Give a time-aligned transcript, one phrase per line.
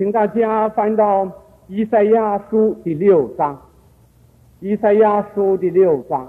[0.00, 1.30] 请大家翻到
[1.68, 3.60] 以赛亚书第六章。
[4.60, 6.26] 以赛亚书第六章，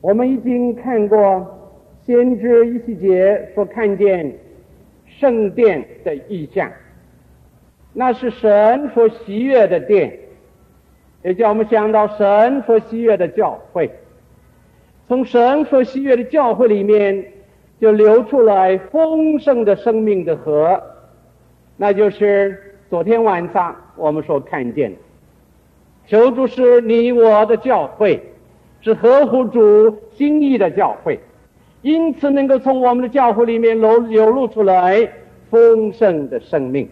[0.00, 1.44] 我们已经看过
[2.04, 4.32] 先知以西结所看见
[5.06, 6.70] 圣殿的异象，
[7.92, 10.16] 那是神所喜悦的殿，
[11.24, 13.90] 也叫我们想到神所喜悦的教会。
[15.08, 17.24] 从神所喜悦的教会里面，
[17.80, 20.80] 就流出来丰盛的生命的河，
[21.76, 24.98] 那就是昨天晚上我们所看见的。
[26.06, 28.22] 求主是你我的教会
[28.80, 31.18] 是合乎主心意的教会，
[31.82, 35.08] 因此能够从我们的教会里面流流露出来
[35.50, 36.88] 丰盛的生命，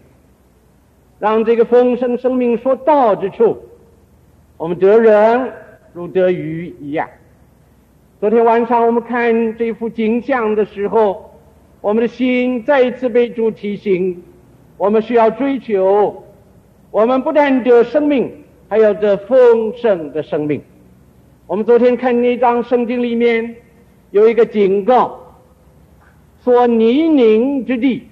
[1.19, 3.57] 让这个丰盛生命所到之处，
[4.57, 5.51] 我们得人
[5.93, 7.07] 如得鱼一样。
[8.19, 11.31] 昨天晚上我们看这幅景象的时候，
[11.79, 14.21] 我们的心再一次被主提醒，
[14.77, 16.23] 我们需要追求，
[16.91, 18.31] 我们不但得生命，
[18.67, 20.61] 还有这丰盛的生命。
[21.47, 23.55] 我们昨天看那张圣经里面
[24.11, 25.19] 有一个警告，
[26.43, 28.07] 说泥泞之地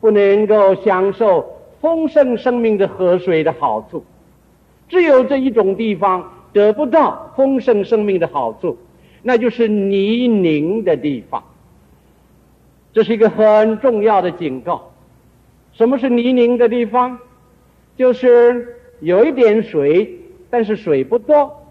[0.00, 1.44] 不能够享受
[1.80, 4.04] 丰盛生命的河水的好处，
[4.88, 8.78] 只有这一种地方得不到丰盛生命的好处。
[9.20, 11.42] 那就是泥泞的地方，
[12.92, 14.87] 这是一个很重要的警告。
[15.78, 17.20] 什么是泥泞的地方？
[17.96, 20.12] 就是有一点水，
[20.50, 21.62] 但是水不多，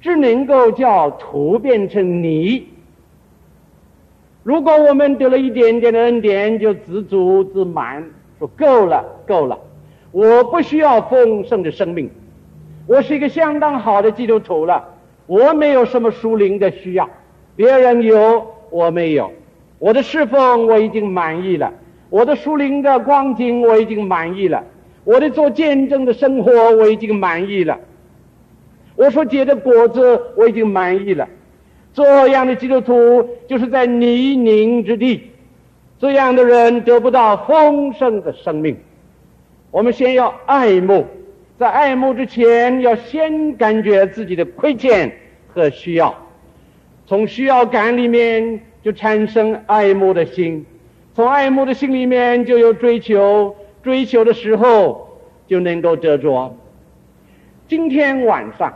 [0.00, 2.66] 只能够叫土变成泥。
[4.42, 8.02] 如果我们得了一点点的恩典，就自足自满，
[8.38, 9.58] 说够了，够了，
[10.12, 12.08] 我不需要丰盛的生命，
[12.86, 14.82] 我是一个相当好的基督徒了。
[15.26, 17.06] 我没有什么属灵的需要，
[17.54, 19.30] 别人有，我没有。
[19.78, 21.70] 我的侍奉我已经满意了，
[22.10, 24.62] 我的树林的光景我已经满意了，
[25.04, 27.78] 我的做见证的生活我已经满意了，
[28.96, 31.28] 我所结的果子我已经满意了。
[31.94, 35.30] 这样的基督徒就是在泥泞之地，
[35.98, 38.76] 这样的人得不到丰盛的生命。
[39.70, 41.06] 我们先要爱慕。
[41.58, 45.12] 在爱慕之前，要先感觉自己的亏欠
[45.52, 46.16] 和需要，
[47.06, 50.64] 从需要感里面就产生爱慕的心，
[51.20, 56.56] 从爱慕的心里面就有追求，追求的时候就能够得着。
[57.68, 58.72] 今天晚上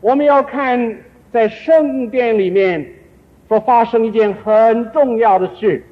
[0.00, 0.98] 我们要看
[1.32, 2.84] 在圣殿里面
[3.46, 5.84] 所发生一件很重要的事，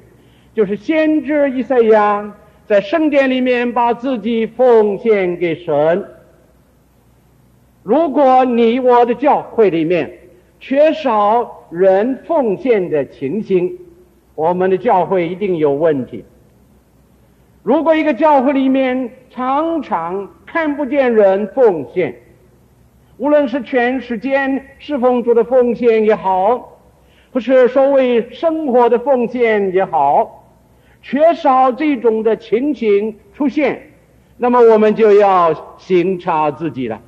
[0.53, 6.05] 就是先知以赛亚在圣殿里面把自己奉献给神。
[7.83, 10.11] 如果你我的教会里面
[10.59, 13.79] 缺少人奉献的情形，
[14.37, 16.23] 我们的教会一定有问题。
[17.63, 22.15] 如果一个教会里面常常看不见人奉献，
[23.17, 26.77] 无论是全时间侍奉主的奉献也好，
[27.33, 30.47] 或是所谓生活的奉献也好，
[31.01, 33.89] 缺少这种的情形出现，
[34.37, 37.01] 那么我们就要省察自己了。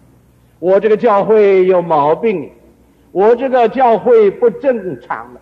[0.58, 2.50] 我这个教会有毛病，
[3.12, 5.40] 我这个教会不正常了，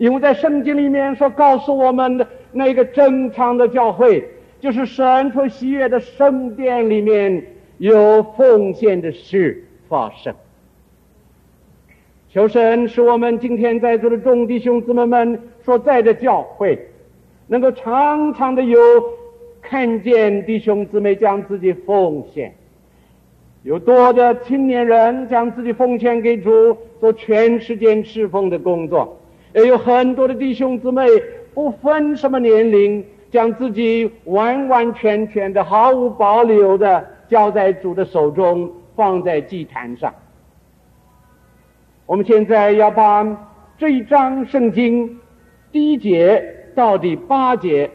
[0.00, 4.26] 因为在圣经里面所告诉我们的那个正常的教会，
[4.58, 7.44] 就是神所喜悦的圣殿里面
[7.76, 10.34] 有奉献的事发生。
[12.30, 16.78] 求神使我们今天在座的众弟兄姊妹们所在的教会，
[17.48, 18.80] 能够常常的有
[19.60, 22.54] 看见弟兄姊妹将自己奉献。
[23.64, 29.19] 有多的青年人将自己奉献给主，做全时间侍奉的工作；
[29.54, 31.06] 也有很多的弟兄姊妹
[31.54, 40.14] 不分什么年龄，将自己完完全全的、毫无保留的交在主的手中，放在祭坛上。
[42.06, 43.24] 我们现在要把
[43.78, 45.18] 这一章圣经
[45.72, 46.44] 第一节
[46.74, 47.90] 到第八节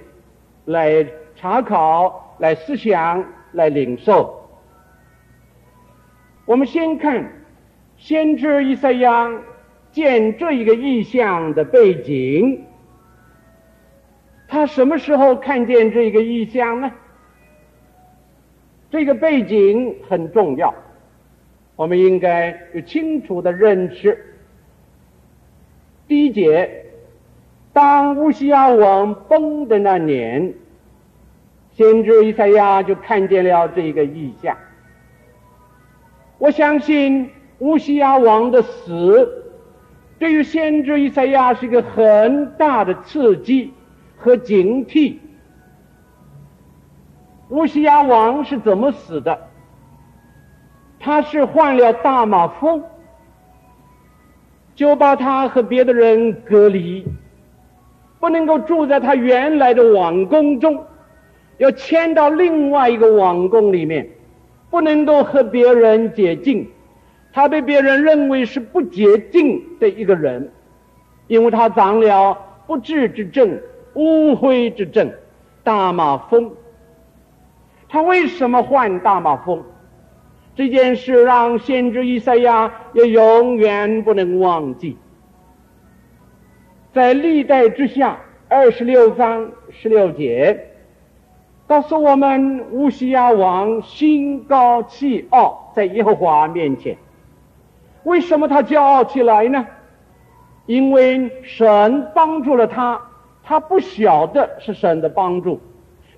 [0.65, 1.05] 来
[1.35, 4.41] 查考、来思想、来领受。
[6.45, 7.29] 我们先看
[7.97, 9.29] 先知以赛亚
[9.95, 12.65] 见这一个意象的背景，
[14.45, 16.91] 他什么时候看见这个意象呢？
[18.91, 20.75] 这个背景很重要，
[21.77, 24.35] 我们应该有清楚的认识。
[26.09, 26.87] 第一节，
[27.71, 30.53] 当乌西亚王崩的那年，
[31.71, 34.57] 先知以赛亚就看见了这个意象。
[36.37, 39.44] 我相信乌西亚王的死，
[40.17, 43.73] 对于先知以赛亚是一个很大的刺激
[44.17, 45.17] 和警惕。
[47.49, 49.49] 乌西亚王是怎么死的？
[50.99, 52.81] 他是患了大马风，
[54.73, 57.05] 就把他和别的人隔离，
[58.19, 60.83] 不能够住在他原来的王宫中，
[61.57, 64.09] 要迁到另外一个王宫里面，
[64.71, 66.67] 不能够和别人接近。
[67.35, 70.53] 他被别人认为是不洁净的一个人，
[71.27, 73.59] 因为他长了不治之症、
[73.93, 75.11] 污秽之症，
[75.61, 76.53] 大马风。
[77.89, 79.61] 他为什么患大马风？
[80.55, 84.97] 这件事让先知以赛亚也永远不能忘记。
[86.93, 88.17] 在历代之下
[88.47, 90.67] 二十六章十六节，
[91.67, 96.97] 告诉我们乌西亚王心高气傲，在耶和华面前。
[98.05, 99.67] 为什么他骄傲起来呢？
[100.67, 102.99] 因为神帮助了他，
[103.43, 105.59] 他不晓得是神的帮助。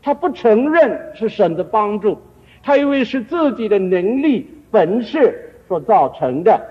[0.02, 2.22] 他不承认是神的帮助，
[2.64, 6.62] 他以为是自己的能力本事所造成的。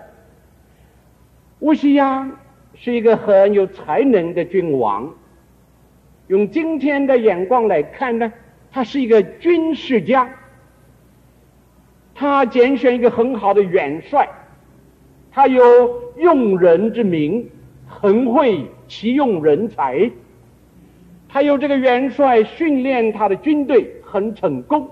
[1.58, 2.30] 乌西亚
[2.74, 5.12] 是一个很有才能的君王，
[6.28, 8.32] 用今天的眼光来看呢，
[8.70, 10.30] 他是一个军事家。
[12.14, 14.26] 他拣选一个很好的元帅，
[15.36, 17.46] 他有用人之名，
[17.86, 20.10] 很会启用人才。
[21.28, 24.88] 还有这个元帅训练他的军队很成功，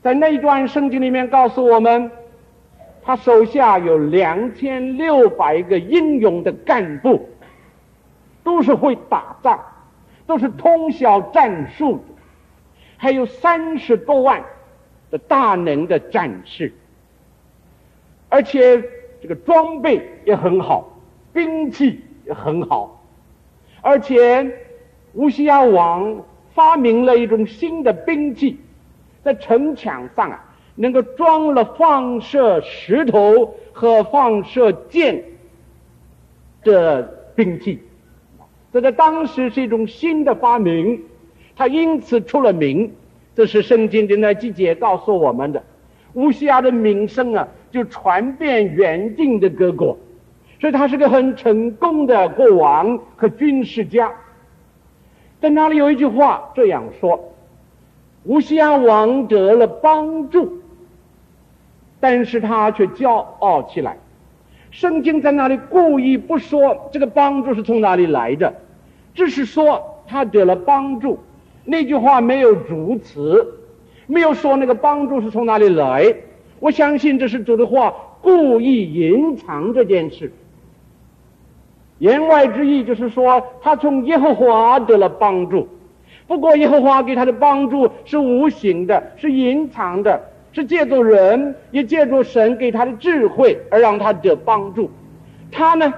[0.00, 2.08] 在那一段圣经里面告诉我们，
[3.02, 7.28] 他手下有两千六百个英勇的干部，
[8.44, 9.58] 都是会打仗，
[10.24, 12.04] 都是通晓战术，
[12.96, 14.40] 还有三十多万
[15.10, 16.72] 的大能的战士，
[18.28, 18.82] 而且
[19.20, 20.88] 这个装备也很好，
[21.32, 23.02] 兵器也很好，
[23.80, 24.60] 而且。
[25.16, 26.24] 乌西亚王
[26.54, 28.58] 发明了一种新的兵器，
[29.22, 30.44] 在城墙上啊，
[30.74, 35.22] 能够装了放射石头和放射箭
[36.64, 37.00] 的
[37.36, 37.78] 兵器，
[38.72, 41.00] 这在当时是一种新的发明，
[41.54, 42.92] 他因此出了名。
[43.36, 45.62] 这是圣经的那几节告诉我们的。
[46.14, 49.98] 乌西亚的名声啊，就传遍远近的各国，
[50.60, 54.12] 所以他是个很成功的国王和军事家。
[55.40, 57.34] 在那里有一句话这样说
[58.26, 60.60] ：“乌西亚王得了帮助，
[61.98, 63.10] 但是他却骄
[63.40, 63.96] 傲起来。”
[64.70, 68.54] 圣经在那里故意不说这个帮助是从哪里来的，
[69.16, 71.18] 只是说他得了帮助。
[71.64, 73.44] 那句话没有主词，
[74.06, 76.14] 没有说那个帮助是从哪里来。
[76.64, 80.32] 我相信这是主的话，故意隐藏这件事。
[81.98, 85.68] 言外之意就是说，他从耶和华得了帮助。
[86.26, 90.18] 不过，耶和华给他的帮助是无形的，是隐藏的，
[90.52, 94.90] 是借助人，也借助神给他的智慧而让他得帮助。
[95.52, 95.92] 他呢，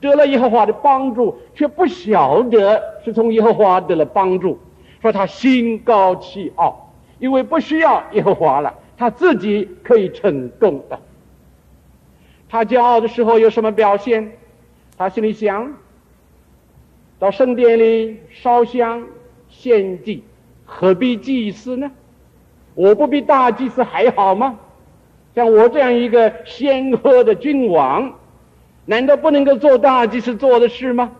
[0.00, 4.58] 得了耶和华的帮助，却不晓得是从耶和华得了帮助，
[5.00, 6.90] 说他心高气傲，
[7.20, 11.00] 因为不需要耶和华了，他自己可以成功的。
[12.50, 14.32] 他骄傲的时候有什么表现？
[14.98, 15.72] 他心里想：
[17.18, 19.06] 到圣殿里烧香
[19.48, 20.22] 献祭，
[20.66, 21.90] 何必祭司呢？
[22.74, 24.58] 我不比大祭司还好吗？
[25.34, 28.12] 像我这样一个显赫的君王，
[28.84, 31.10] 难道不能够做大祭司做的事吗？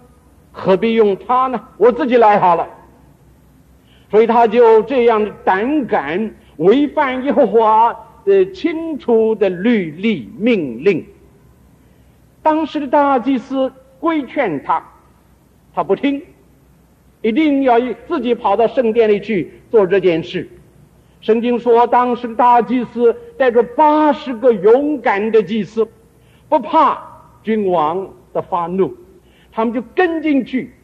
[0.53, 1.69] 何必用他呢？
[1.79, 2.69] 我自己来好了。
[4.11, 11.07] 所以他就这样胆敢违反耶和华的清楚的律例命令。
[12.43, 14.83] 当时的大祭司规劝他，
[15.75, 16.21] 他不听，
[17.23, 20.47] 一定要自己跑到圣殿里去做这件事。
[21.23, 25.89] 圣经说，当时的大祭司带着八十个勇敢的祭司，
[26.51, 27.03] 不怕
[27.43, 28.95] 君王的发怒，
[29.51, 30.75] 他们就跟进去，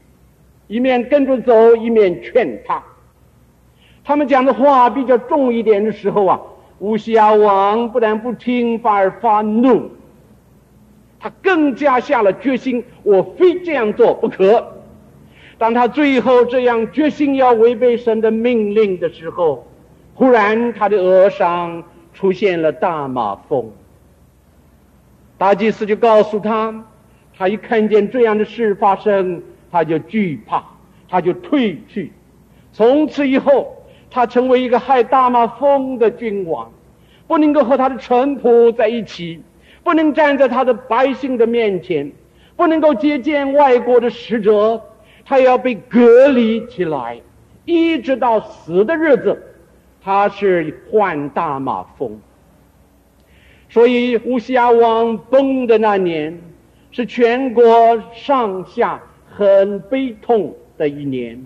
[0.68, 2.83] 一面跟着走，一面劝他。
[4.06, 6.40] 他们讲的话比较重一点的时候啊，
[6.78, 9.90] 乌西亚王不但不听，反而发怒。
[11.18, 14.75] 他更加下了决心，我非这样做不可。
[15.58, 19.66] 当他最后这样决心要违背神的命令的时候，
[20.14, 21.82] 忽然他的额上
[22.14, 23.72] 出现了大麻风。
[25.36, 26.84] 大祭司就告诉他，
[27.36, 30.62] 他一看见这样的事发生，他就惧怕，
[31.08, 32.12] 他就退去。
[32.72, 33.75] 从此以后，
[34.10, 36.72] 他成为一个害大马风的君王，
[37.26, 39.42] 不能够和他的臣仆在一起。
[39.84, 42.10] 不能站在他的百姓的面前，
[42.56, 44.82] 不能够接见外国的使者，
[45.25, 47.20] 他要被隔离起来，
[47.64, 49.40] 一直到死的日子，
[50.02, 52.18] 他是患大马风。
[53.68, 56.36] 所以乌西亚王崩的那年，
[56.90, 57.64] 是全国
[58.12, 59.00] 上下
[59.36, 61.40] 很悲痛的一年。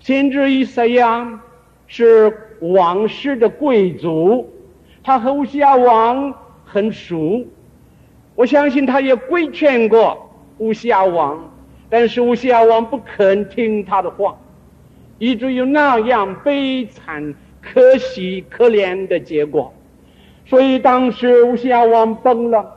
[0.00, 1.40] 先知伊赛亚
[1.86, 4.48] 是王室的贵族，
[5.02, 7.44] 他和乌西亚王很熟，
[8.34, 11.52] 我相信他也规劝过乌西亚王，
[11.90, 14.38] 但是乌西亚王不肯听他的话。
[15.18, 19.74] 以至于那样悲惨、可喜、可怜的结果，
[20.46, 22.76] 所以当时乌西亚王崩了，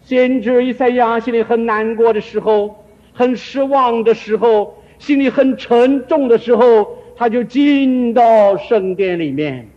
[0.00, 2.82] 先知伊赛亚心里很难过的时候，
[3.12, 9.68] 很失望的时候，心里很沉重的时候，他就进到圣殿里面，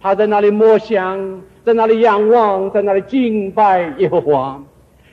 [0.00, 4.62] 他在那里默想，在那里仰望，在那里敬拜耶和华。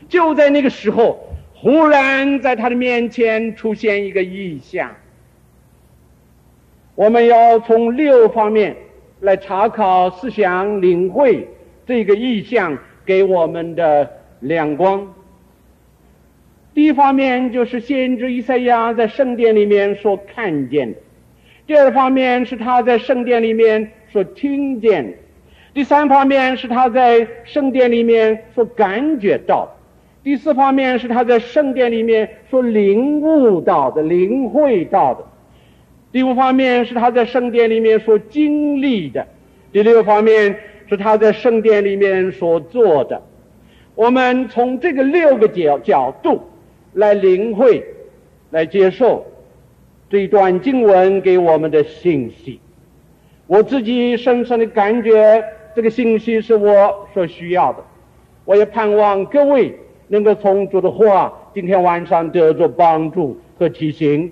[0.09, 1.19] 就在那个时候，
[1.53, 4.89] 忽然在他的面前出现一个异象。
[6.95, 8.75] 我们要从六方面
[9.19, 11.47] 来查考、思想、领会
[11.85, 15.07] 这个异象给我们的亮光。
[16.77, 20.99] 第一方面就是先知以赛亚在圣殿里面所看见的；
[21.65, 25.17] 第二方面是他在圣殿里面所听见的；
[25.73, 29.71] 第三方面是他在圣殿里面所感觉到的；
[30.23, 35.25] 第四方面是他在圣殿里面所领悟到的、领会到的。
[36.11, 39.25] 第五方面是他在圣殿里面所经历的，
[39.71, 40.55] 第六方面
[40.87, 43.19] 是他在圣殿里面所做的。
[43.95, 46.39] 我们从这个六个角角度
[46.97, 47.85] 来领会、
[48.49, 49.25] 来接受
[50.09, 52.59] 这一段经文给我们的信息。
[53.45, 55.43] 我自己深深的感觉，
[55.75, 57.83] 这个信息是我所需要的。
[58.45, 59.73] 我也盼望各位
[60.07, 64.31] 能够从主的话，今天晚上得着帮助和提醒。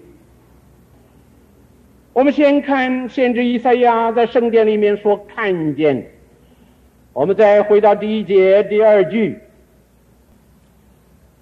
[2.14, 6.12] 我们先看先知以赛亚在圣殿里面所看见。
[7.14, 9.38] 我们再回到第一节第二句：“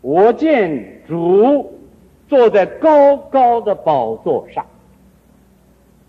[0.03, 1.79] 我见主
[2.27, 4.63] 坐在高高的宝座上。”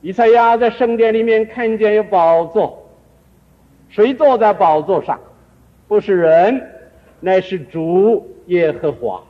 [0.02, 2.86] 以赛亚在圣殿里面看见有宝座，
[3.88, 5.18] 谁坐在宝座上？
[5.88, 6.62] 不是人，
[7.20, 9.22] 乃是主耶和华。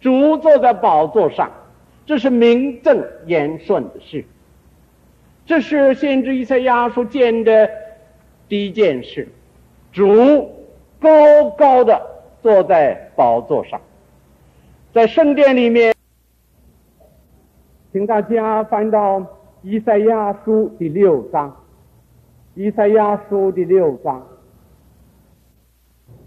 [0.00, 1.52] 主坐在宝座上。
[2.06, 4.26] 这是名正言顺的事，
[5.46, 7.70] 这是先知以赛亚所见的
[8.46, 9.26] 第一件事。
[9.90, 10.52] 主
[11.00, 11.98] 高高的
[12.44, 13.80] 坐在宝座上，
[14.92, 15.94] 在圣殿里面，
[17.90, 19.26] 请大家翻到
[19.62, 21.56] 以赛亚书第六章。
[22.54, 24.22] 以赛亚书第六章，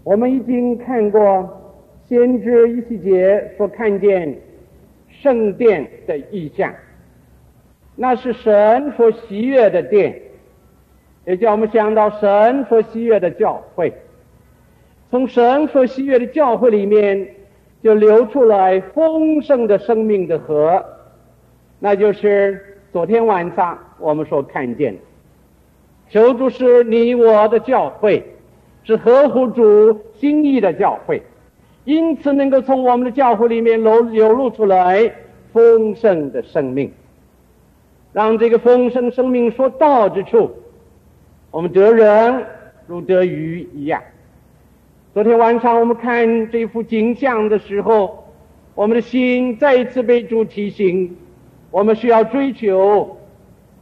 [0.02, 1.48] 我们已经看过
[2.08, 4.36] 先知以西结所看见。
[5.08, 6.74] 圣殿的异象，
[7.94, 10.20] 那是神所喜悦的殿，
[11.24, 13.92] 也叫我们想到神所喜悦的教会。
[15.10, 17.34] 从神所喜悦的教会里面，
[17.82, 20.84] 就流出来丰盛的生命的河，
[21.78, 25.00] 那就是昨天晚上我们所看见的。
[26.10, 28.22] 求主是你我的教会，
[28.84, 31.22] 是合乎主心意的教会。
[31.84, 35.10] 因此，能够从我们的教会里面流流露出来
[35.54, 36.92] 丰盛的生命，
[38.12, 40.50] 让这个丰盛生命所到之处，
[41.50, 42.44] 我们得人
[42.86, 44.02] 如得鱼一样。
[45.18, 48.24] 昨天晚上我们看这幅景象的时候，
[48.76, 51.16] 我们的心再一次被主提醒，
[51.72, 53.18] 我们需要追求，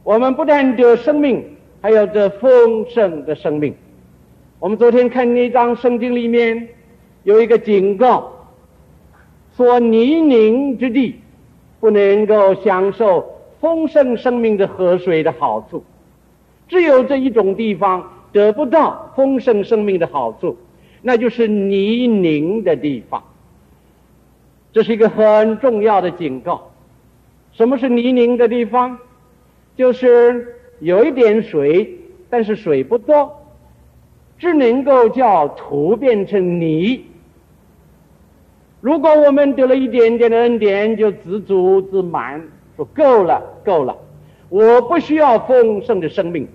[0.01, 1.45] 我们不但得生命，
[1.79, 3.71] 还有这丰盛的生命。
[4.57, 6.69] 我们昨天看那张圣经里面。
[7.21, 8.31] 有一个警告，
[9.55, 11.19] 说泥泞之地
[11.79, 13.23] 不能够享受
[13.61, 15.83] 丰盛生命的河水的好处，
[16.67, 20.57] 只有这一种地方得不到丰盛生命的好处，
[21.07, 23.23] 那就是泥泞的地方。
[24.73, 26.69] 这是一个很重要的警告。
[27.53, 28.99] 什么是泥泞的地方？
[29.77, 31.97] 就是有一点水，
[32.29, 33.41] 但是水不多，
[34.37, 37.05] 只能够叫土变成泥。
[38.81, 42.45] 如果我们得了一点点的恩典，就自足自满，
[42.75, 43.95] 说够了，够了，
[44.49, 46.45] 我不需要丰盛的生命，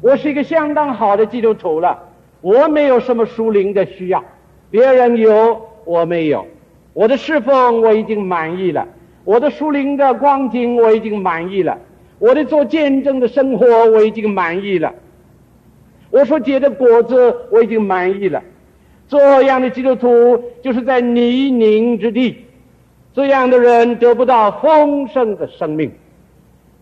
[0.00, 2.03] 我是一个相当好的基督徒了，
[2.44, 4.22] 我没有什么属灵的需要，
[4.70, 6.46] 别人有，我没有，
[6.92, 8.86] 我的侍奉我已经满意了，
[9.24, 11.78] 我的属灵的光景我已经满意了，
[12.18, 14.94] 我的做见证的生活我已经满意了，
[16.10, 18.42] 我所结的果子我已经满意了。
[19.08, 22.44] 这样的基督徒就是在泥泞之地，
[23.14, 25.90] 这样的人得不到丰盛的生命。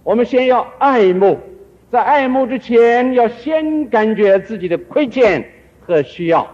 [0.03, 1.39] 我们先要爱慕，
[1.93, 5.45] 在爱慕之前，要先感觉自己的亏欠
[5.83, 6.49] 和需要，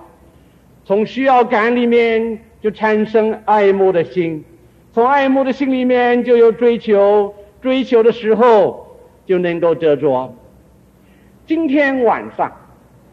[0.84, 4.44] 从需要感里面就产生爱慕的心，
[4.92, 10.34] 从爱慕的心里面就有追求，追求的时候就能够得着。
[11.46, 12.52] 今天晚上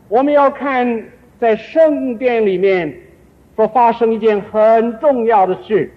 [0.09, 1.03] 我们要看
[1.39, 2.91] 在圣殿里面
[3.55, 5.91] 所发生一件很重要的事，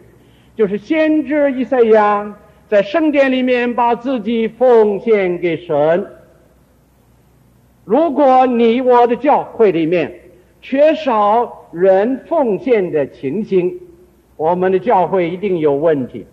[0.55, 2.37] 就是先知以赛亚。
[2.69, 6.07] 在圣殿里面把自己奉献给神。
[7.89, 10.13] 如果你我的教会里面
[10.61, 13.81] 缺少人奉献的情形，
[14.37, 16.27] 我们的教会一定有问题。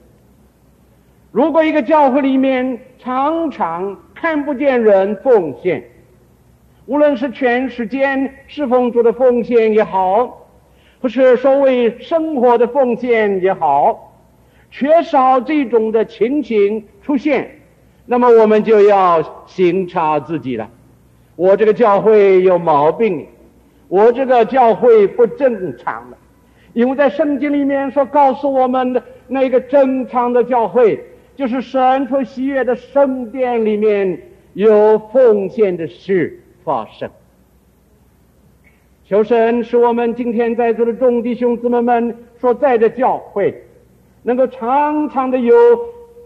[1.32, 5.82] 如果一个教会里面常常看不见人奉献，
[6.88, 10.50] 无论是全时间侍奉主的奉献也好，
[11.02, 14.14] 或是所谓生活的奉献也好。
[14.72, 17.50] 缺少这种的情形出现，
[18.06, 20.70] 那么我们就要省察自己了。
[21.36, 23.28] 我这个教会有毛病，
[23.88, 26.18] 我这个教会不正常了。
[26.74, 31.04] 因为在圣经里面所告诉我们的那个正常的教会，
[31.36, 34.20] 就是神所喜悦的圣殿里面
[34.54, 37.10] 有奉献的事发生。
[39.06, 43.62] 求神使我们今天在座的众弟兄姊妹们所在的教会。
[44.28, 45.54] 能够常常的有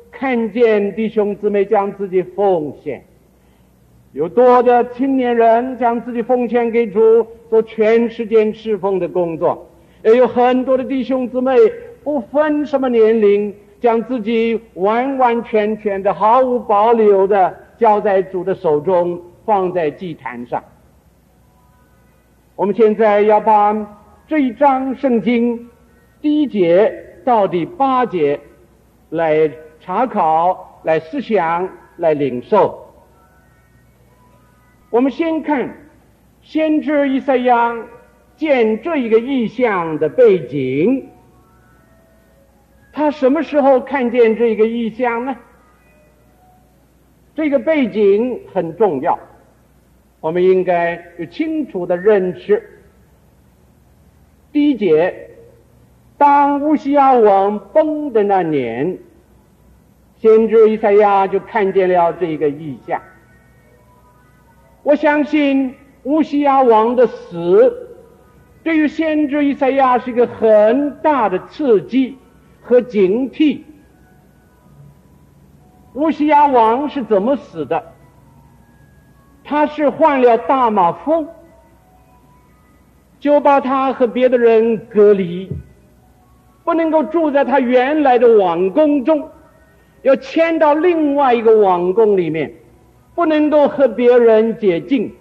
[0.10, 3.04] 看见弟兄姊妹将自己奉献，
[4.12, 9.68] 有多的青年人将自己奉献给主做全时间侍奉的工作，
[10.04, 11.56] 也有很多的弟兄姊妹
[12.04, 20.64] 不分什么年龄，将自己完完全全的毫无保留的交在主的手中，放在祭坛上。
[22.56, 23.74] 我们现在要把
[24.28, 25.70] 这一章圣经
[26.22, 27.06] 第一节。
[27.26, 28.40] 到第八节
[29.10, 32.89] 来查考、来思想、来领受。
[34.90, 35.76] 我们先看
[36.42, 37.76] 先知以赛亚
[38.36, 41.10] 见这一个意象的背景。
[42.92, 45.36] 他什么时候看见这个意象呢？
[47.36, 49.18] 这个背景很重要，
[50.20, 52.82] 我们应该有清楚的认识。
[54.52, 55.28] 第一节。
[56.18, 58.98] 当乌西亚王崩的那年，
[60.18, 63.02] 先知以赛亚就看见了这个意象。
[64.84, 67.88] 我相信乌西亚王的死，
[68.64, 72.18] 对于先知以赛亚是一个很大的刺激
[72.62, 73.62] 和警惕。
[75.94, 77.84] 乌西亚王是怎么死的？
[79.44, 81.28] 他是患了大马风，
[83.20, 85.52] 就把他和别的人隔离。
[86.64, 89.28] 不能够住在他原来的王宫中，
[90.04, 92.54] 要迁到另外一个王宫里面，
[93.20, 95.14] 不能够和别人接近。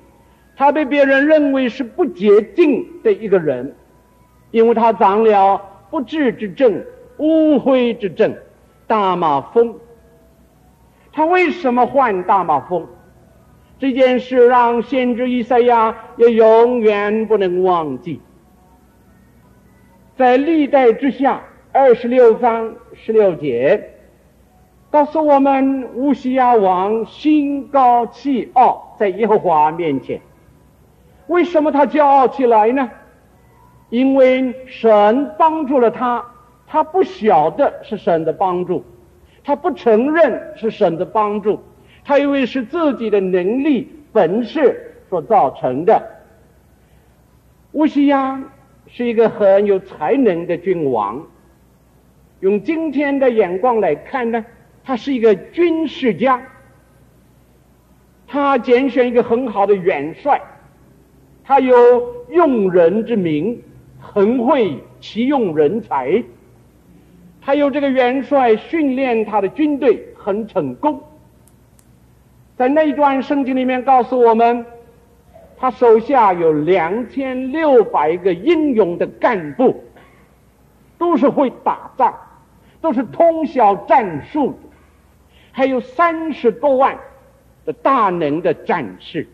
[0.57, 3.75] 他被别人认为是不洁净的一个人，
[4.53, 6.85] 因为他长了不治之症、
[7.17, 8.37] 污秽之症、
[8.87, 9.75] 大马风。
[11.13, 12.87] 他为什么患大马风？
[13.81, 18.21] 这件事让先知以赛亚也永远不能忘记。
[20.17, 23.91] 在历代之下二十六章十六节，
[24.91, 30.21] 告诉我们乌西亚王心高气傲，在耶和华面前。
[31.27, 32.91] 为什么他骄傲起来呢？
[33.91, 36.25] 因为神帮助了他，
[36.67, 38.85] 他不晓得是神的帮助，
[39.45, 41.61] 他不承认是神的帮助，
[42.05, 46.03] 他以为是自己的能力本事所造成的。
[47.73, 48.43] 乌西亚。
[48.91, 51.23] 是一个很有才能的君王。
[52.41, 54.43] 用今天的眼光来看呢，
[54.89, 56.41] 他是一个军事家。
[58.27, 60.41] 他拣选一个很好的元帅，
[61.45, 61.75] 他有
[62.31, 63.63] 用人之名，
[64.01, 66.25] 很会启用人才。
[67.43, 71.03] 他有这个元帅训练他的军队很成功。
[72.57, 74.65] 在那一段圣经里面告诉我们。
[75.61, 79.83] 他手下有两千六百个英勇的干部，
[80.97, 82.15] 都是会打仗，
[82.81, 84.57] 都是通晓战术，
[85.53, 86.99] 还有三十多万
[87.65, 89.27] 的大能的战士，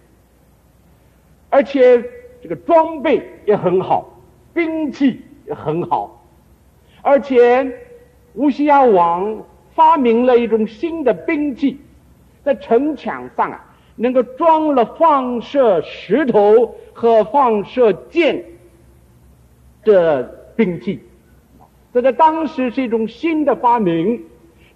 [1.51, 2.03] 而且
[2.43, 4.19] 这个装备也很好，
[4.53, 6.25] 兵器也很好，
[7.03, 7.71] 而且
[8.35, 11.79] 乌西亚王发明了一种新的兵器，
[12.45, 13.71] 在城墙上啊。
[13.97, 18.45] 能够装了放射石头和放射箭
[19.85, 20.25] 的
[20.57, 21.01] 兵器，
[21.93, 24.21] 这在当时是一种新的发明，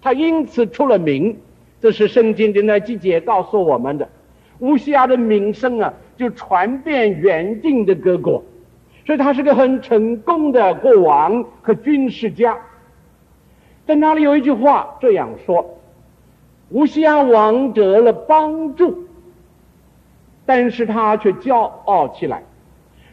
[0.01, 1.37] 他因此出了名，
[1.81, 4.07] 这是圣经的那几节告诉我们的。
[4.59, 8.43] 乌西亚的名声啊，就传遍远近的各国，
[9.05, 12.57] 所以他是个很成功的国王和军事家。
[13.87, 15.79] 在那里有一句话这样说：
[16.69, 19.05] 乌西亚王得了帮助，
[20.45, 22.43] 但是他却骄傲起来。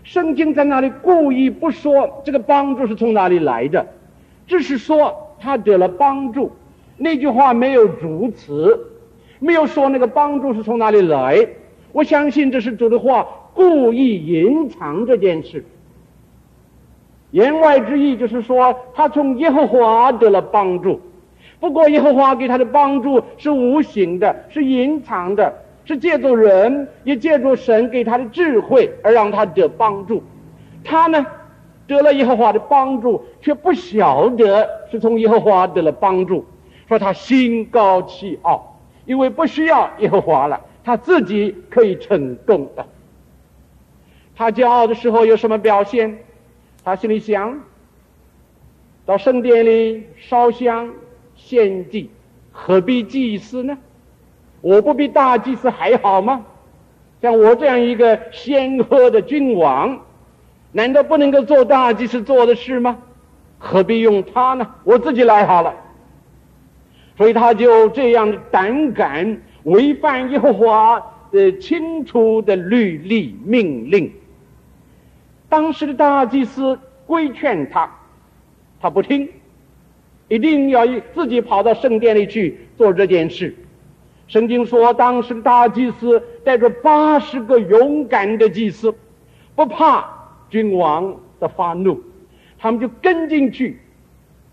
[0.03, 3.87] 圣经在那里故意不说这个帮助是从哪里来的，
[4.47, 6.53] 只是说他得了帮助。
[6.97, 8.87] 那句话没有主词，
[9.39, 11.47] 没有说那个帮助是从哪里来。
[11.93, 15.65] 我相信这是主的话，故意隐藏这件事。
[17.33, 21.01] 言外之意就是说，他从耶和华得了帮助。
[21.59, 25.53] 不过，耶和华给他的帮助是无形的，是隐藏的，
[25.85, 30.23] 是借助人，也借助神给他的智慧而让他得帮助。
[30.85, 31.27] 他呢，
[31.87, 36.45] 得了耶和华的帮助，却不晓得是从耶和华得了帮助。
[36.89, 42.87] 说他心高气傲，因为不需要耶和华了，他自己可以成功的。
[44.35, 46.19] 他骄傲的时候有什么表现？
[46.85, 47.61] 他心里想：
[49.05, 50.93] 到圣殿里烧香
[51.35, 52.11] 献祭，
[52.53, 53.77] 何必祭司呢？
[54.61, 56.45] 我不比大祭司还好吗？
[57.23, 60.01] 像我这样一个显赫的君王，
[60.73, 62.99] 难道不能够做大祭司做的事吗？
[63.59, 64.75] 何必用他呢？
[64.85, 65.75] 我自己来好了。
[67.17, 71.03] 所以他就这样胆敢违反耶和华
[71.33, 74.13] 的清楚的律例命令。
[75.49, 77.91] 当时的大祭司规劝他，
[78.81, 79.29] 他不听，
[80.29, 83.55] 一定要自己跑到圣殿里去做这件事。
[84.29, 88.93] 圣经说，当时的大祭司带着八十个勇敢的祭司，
[89.55, 90.05] 不怕
[90.51, 92.03] 君王的发怒，
[92.59, 93.79] 他们就跟进去，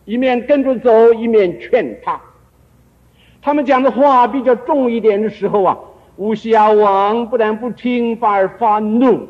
[0.05, 2.21] 一面跟着走，一面劝他。
[3.45, 5.77] 他们讲的话比较重一点的时候啊，
[6.15, 9.27] 乌西亚王不但不听，反而发怒。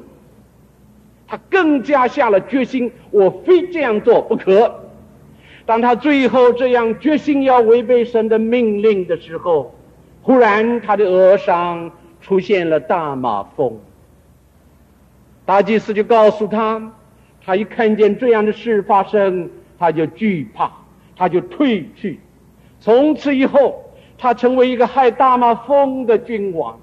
[1.27, 4.81] 他更加下了决心，我非这样做不可。
[5.65, 9.73] 当他最后这样决心要违背神的命令的时候，
[10.21, 11.89] 忽然他的额上
[12.21, 13.79] 出现了大马蜂。
[15.43, 16.93] 大祭司就告诉他，
[17.43, 19.49] 他一看见这样的事发生，
[19.79, 20.71] 他就惧怕，
[21.15, 22.19] 他就退去。
[22.79, 23.82] 从此以后。
[24.23, 26.79] 他成为一个害大马风的君王，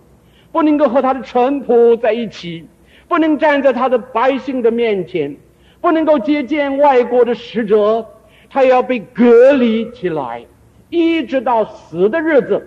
[0.52, 2.66] 不能够和他的臣仆在一起，
[3.08, 5.34] 不能站在他的百姓的面前，
[5.80, 8.06] 不能够接见外国的使者，
[8.50, 10.44] 他要被隔离起来，
[10.90, 12.62] 一直到死的日子，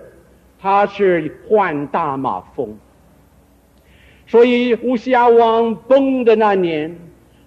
[0.60, 2.76] 他是患大马风。
[4.26, 6.98] 所以乌西亚王崩的那年，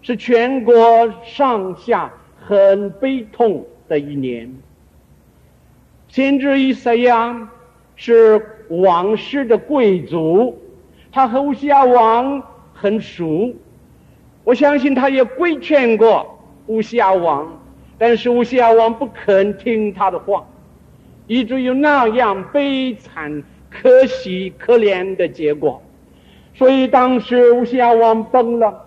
[0.00, 2.08] 是全国上下
[2.46, 4.48] 很悲痛的一年。
[6.16, 7.50] 先知伊赛亚
[7.94, 10.58] 是王室的贵族，
[11.12, 13.54] 他和乌西亚王很熟，
[14.42, 17.60] 我相信他也规劝过乌西亚王，
[17.98, 20.46] 但是乌西亚王不肯听他的话，
[21.26, 25.82] 以至于那样悲惨、可喜、可怜的结果。
[26.54, 28.86] 所以当时乌西亚王崩了，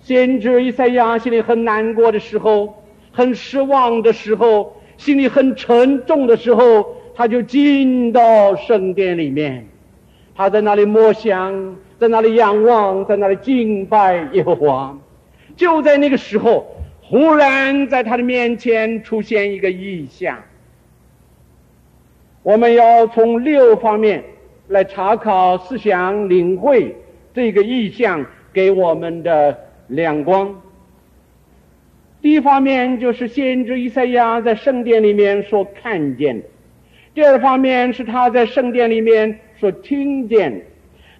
[0.00, 4.74] 先知伊赛亚心里很难过的时候，很失望的时候。
[4.96, 9.66] 心里很沉重的时候，他就进到圣殿里面，
[10.34, 14.98] 他在那里默想，在那里仰望，在那里敬拜耶和华。
[15.56, 16.66] 就在那个时候，
[17.02, 20.38] 忽然在他的面前出现一个异象。
[22.42, 24.22] 我们要从六方面
[24.68, 26.94] 来查考、思想、领会
[27.32, 30.54] 这个异象给我们的亮光。
[32.24, 36.46] 第一方面就是先知以赛亚在圣殿里面所看见的；
[37.14, 40.60] 第二方面是他在圣殿里面所听见的；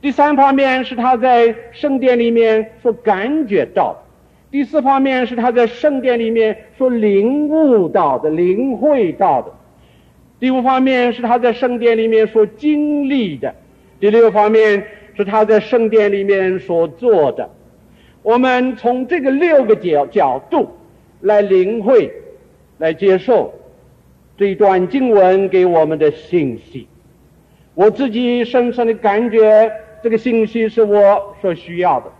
[0.00, 3.98] 第三方面是他在圣殿里面所感觉到的；
[4.50, 9.50] 第四方面是他在圣殿里面所领悟到的、领会到的；
[10.40, 13.50] 第五方面是他在圣殿里面所经历的；
[14.00, 14.82] 第六方面
[15.18, 17.50] 是他在圣殿里面所做的。
[18.22, 20.70] 我们从这个六个角角度。
[21.24, 22.12] 来领会，
[22.78, 23.52] 来接受
[24.36, 26.86] 这一段经文给我们的信息。
[27.74, 32.12] 我自己深深的感觉，这个信息是我所需要的。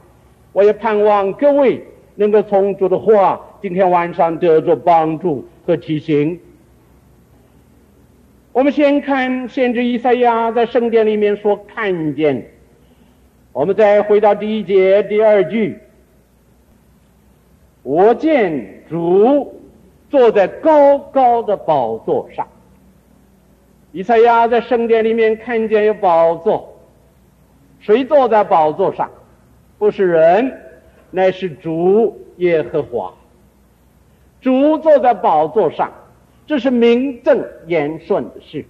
[0.52, 6.40] 我也盼望各位能够从主的话，今天晚上得着帮助和提醒。
[8.52, 12.50] 我们先看先知以赛亚在圣殿里面所看见。
[13.52, 15.78] 我们再回到第一节第二句。
[17.84, 19.60] 我见主
[20.10, 22.48] 坐在高高的宝座上，
[23.92, 26.76] 以赛亚在圣殿里面看见有宝座，
[27.80, 29.10] 谁坐在宝座上？
[29.78, 30.60] 不是人，
[31.10, 33.12] 乃是主耶和华。
[34.40, 35.92] 主坐在宝座上，
[36.46, 38.64] 这是名正言顺的事。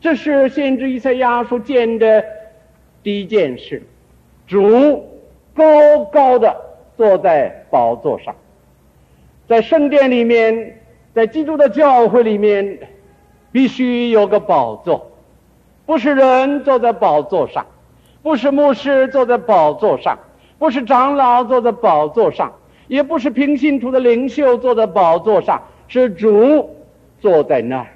[0.00, 2.24] 这是先知以赛亚所见的
[3.02, 3.82] 第一件事。
[4.46, 5.04] 主
[5.52, 6.67] 高高的
[6.98, 8.34] 坐在宝座上，
[9.48, 10.78] 在圣殿里面，
[11.14, 12.78] 在基督的教会里面。
[13.50, 15.10] 必须有个宝座，
[15.86, 17.64] 不是人坐在宝座上，
[18.22, 20.18] 不是牧师坐在宝座上，
[20.58, 22.52] 不是长老坐在宝座上，
[22.88, 26.76] 也不是平信徒的领袖坐在宝座上，是主
[27.20, 27.86] 坐在那儿。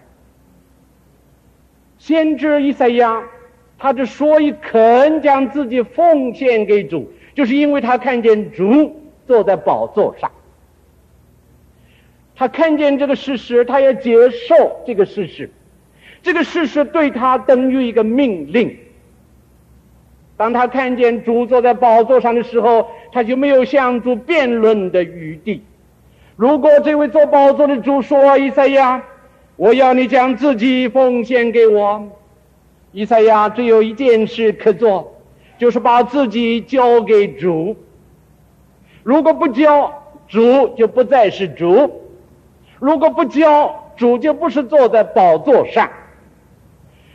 [1.99, 3.23] 先知以赛亚，
[3.79, 10.31] 他之所以肯将自己奉献给主，就是因为他看见主坐在宝座上。
[12.35, 15.51] 他看见这个事实，他要接受这个事实。
[16.23, 18.77] 这个事实对他等于一个命令。
[20.37, 25.63] 当他看见主坐在宝座上的时候，他就没有向主辩论的余地。
[26.37, 29.05] 如果这位坐宝座的主说：“以赛亚，
[29.57, 32.09] 我要你将自己奉献给我。”
[32.93, 35.22] 以赛亚只有一件事可做，
[35.63, 37.77] 就是把自己交给主。
[39.05, 42.03] 如果不交，主就不再是主。
[42.81, 45.89] 如果不交，主就不是坐在宝座上。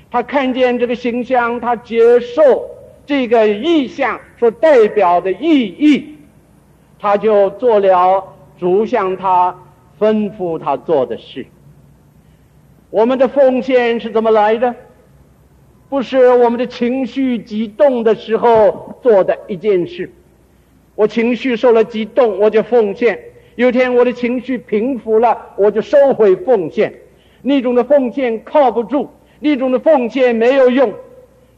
[0.09, 2.69] 他看见这个形象，他接受
[3.05, 6.15] 这个意象所代表的意义，
[6.99, 8.23] 他就做了
[8.57, 9.53] 主向他
[9.99, 11.45] 吩咐他做的事。
[12.91, 14.73] 我们的奉献是怎么来的？
[15.89, 20.11] 不是我们的情绪激动的时候做的一件事。
[20.95, 23.19] 我情绪受了激动，我就奉献。
[23.55, 26.93] 有天我的情绪平复了，我就收回奉献。
[27.41, 30.93] 那种的奉献靠不住，那种的奉献没有用。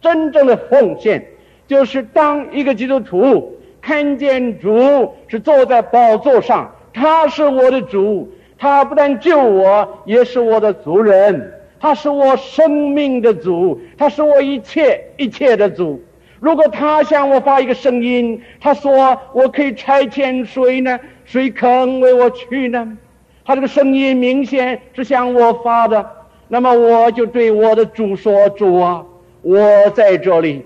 [0.01, 1.25] 真正的奉献，
[1.67, 16.01] 就是当一个基督徒看见主是坐在宝座上，他是我的主，他不但救我，也是我的族人，他是我生命的主，他是我一切一切的主。
[16.39, 20.99] 如果他向我发一个声音，他说我可以差遣谁呢？
[21.25, 22.97] 谁肯为我去呢？
[23.45, 26.09] 他这个声音明显是向我发的。
[26.47, 29.05] 那么我就对我的主说：“主啊，
[29.41, 30.65] 我在这里。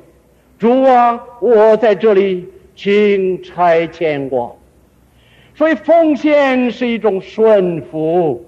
[0.58, 4.58] 主啊，我在这里，请差遣我。”
[5.56, 8.46] 所以奉献是一种顺服，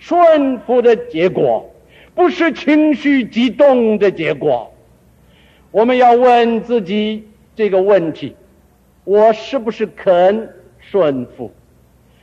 [0.00, 1.70] 顺服的结果，
[2.16, 4.72] 不是情绪激动的结果。
[5.70, 8.34] 我们要问自己这个问题：
[9.04, 10.56] 我是不是肯？
[10.80, 11.52] 顺服，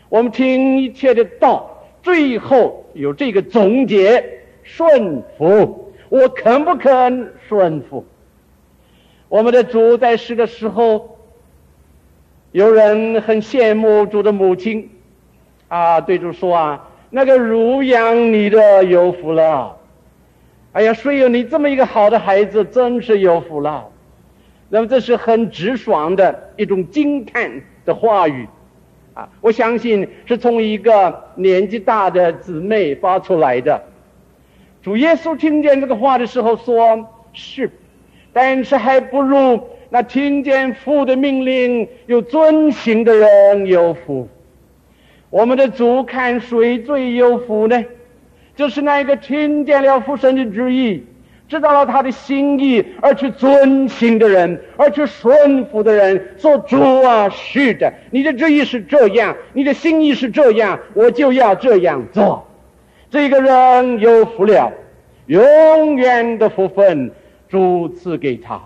[0.09, 5.93] 我们听一切的道，最后有这个总结：顺服。
[6.09, 8.03] 我肯不肯顺服？
[9.29, 11.17] 我们的主在世的时候，
[12.51, 14.89] 有人很羡慕主的母亲，
[15.67, 19.77] 啊，对主说啊，那个乳养你的有福了。
[20.73, 23.89] 哎呀，谁有你这么一个好的孩子，真是有福了。
[24.69, 28.47] 那么这是很直爽的一种惊叹的话语。
[29.13, 33.81] 啊，我相信是从一个年纪大的姊妹发出来的。
[34.83, 37.71] 主耶稣听见这个话的时候说：“是，
[38.31, 44.27] 但是还不如那听见父的命令又遵行的人有福。”
[45.29, 47.83] 我们的主看谁最有福呢？
[48.55, 51.05] 就是那一个听见了父神的旨意。
[51.49, 62.45] 知道了他的心意而去遵行的人，而去顺服的人，说主啊，是的，你的旨意是这样，你的心意是这样，我就要这样做。
[63.09, 64.73] 这个人有福了，
[65.27, 67.11] 永远的福分
[67.47, 68.61] 主赐给他。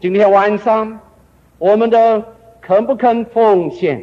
[0.00, 0.98] 今天晚上，
[1.58, 2.24] 我们的
[2.62, 4.02] 肯不肯奉献？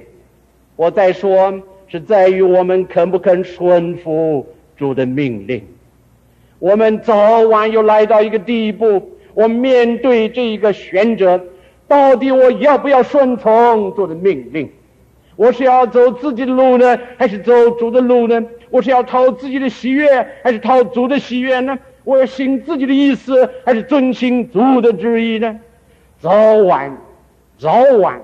[0.76, 1.54] 我再说，
[1.88, 5.64] 是在于我们肯不肯顺服主的命令。
[6.60, 11.42] 我们早晚又来到一个地步，我面对这一个选择，
[11.88, 14.70] 到底我要不要顺从主的命令？
[15.36, 18.44] 我是要走自己的路呢，还是走主的路呢？
[18.70, 20.08] 我是要讨自己的喜悦，
[20.44, 21.78] 还是讨主的喜悦呢？
[22.04, 25.60] 我要行自己的意思，还是遵行主的旨意呢？
[26.20, 26.96] 早晚，
[27.58, 28.22] 早晚，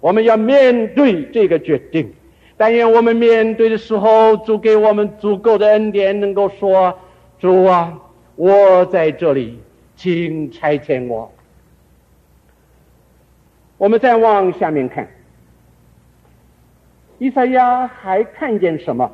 [0.00, 2.12] 我们要面对这个决定。
[2.56, 6.98] 但愿我们面对的时候，主给我们足够的恩典，能够说。
[7.38, 8.00] 主啊，
[8.34, 9.60] 我在这里，
[9.94, 11.30] 请差遣我。
[13.76, 15.06] 我们再往下面看，
[17.18, 19.12] 以赛亚还看见什么？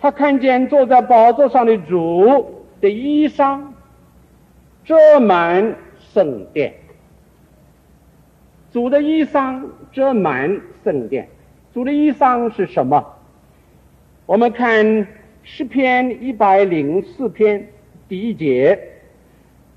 [0.00, 3.60] 他看见坐在宝座上的主的衣裳
[4.82, 6.74] 遮满圣殿。
[8.74, 11.28] 主的衣裳遮满圣殿。
[11.72, 13.06] 主的衣裳是什么？
[14.26, 15.06] 我们看
[15.44, 17.68] 诗篇一百零四篇
[18.08, 18.76] 第一节，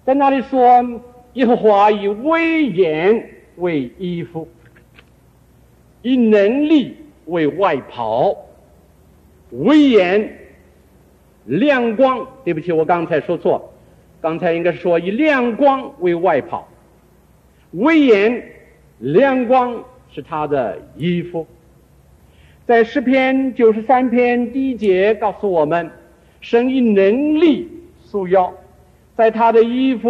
[0.03, 0.83] 在那里说
[1.33, 3.23] ：“耶和华以威严
[3.57, 4.47] 为衣服，
[6.01, 8.35] 以能力为外袍。”
[9.51, 10.39] 威严、
[11.45, 13.71] 亮光，对不起，我刚才说错，
[14.19, 16.67] 刚才应该是说以亮光为外袍，
[17.73, 18.43] 威严、
[18.99, 21.45] 亮光是他的衣服。
[22.65, 25.89] 在诗篇九十三篇第一节告诉我们，
[26.41, 27.69] 神以能力
[28.05, 28.53] 束腰，
[29.15, 30.09] 在他的衣服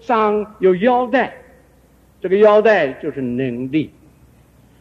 [0.00, 1.32] 上有腰带，
[2.20, 3.90] 这个腰带就是能力。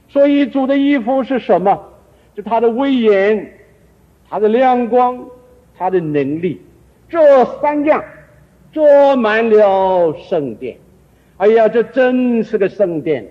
[0.07, 1.89] 所以主的衣服是什么？
[2.35, 3.57] 是他的威严。
[4.29, 5.21] 他的亮光，
[5.77, 6.61] 他的能力，
[7.09, 8.01] 这三样
[8.71, 10.77] 装满了圣殿。
[11.41, 13.25] 哎呀，这真是个圣殿！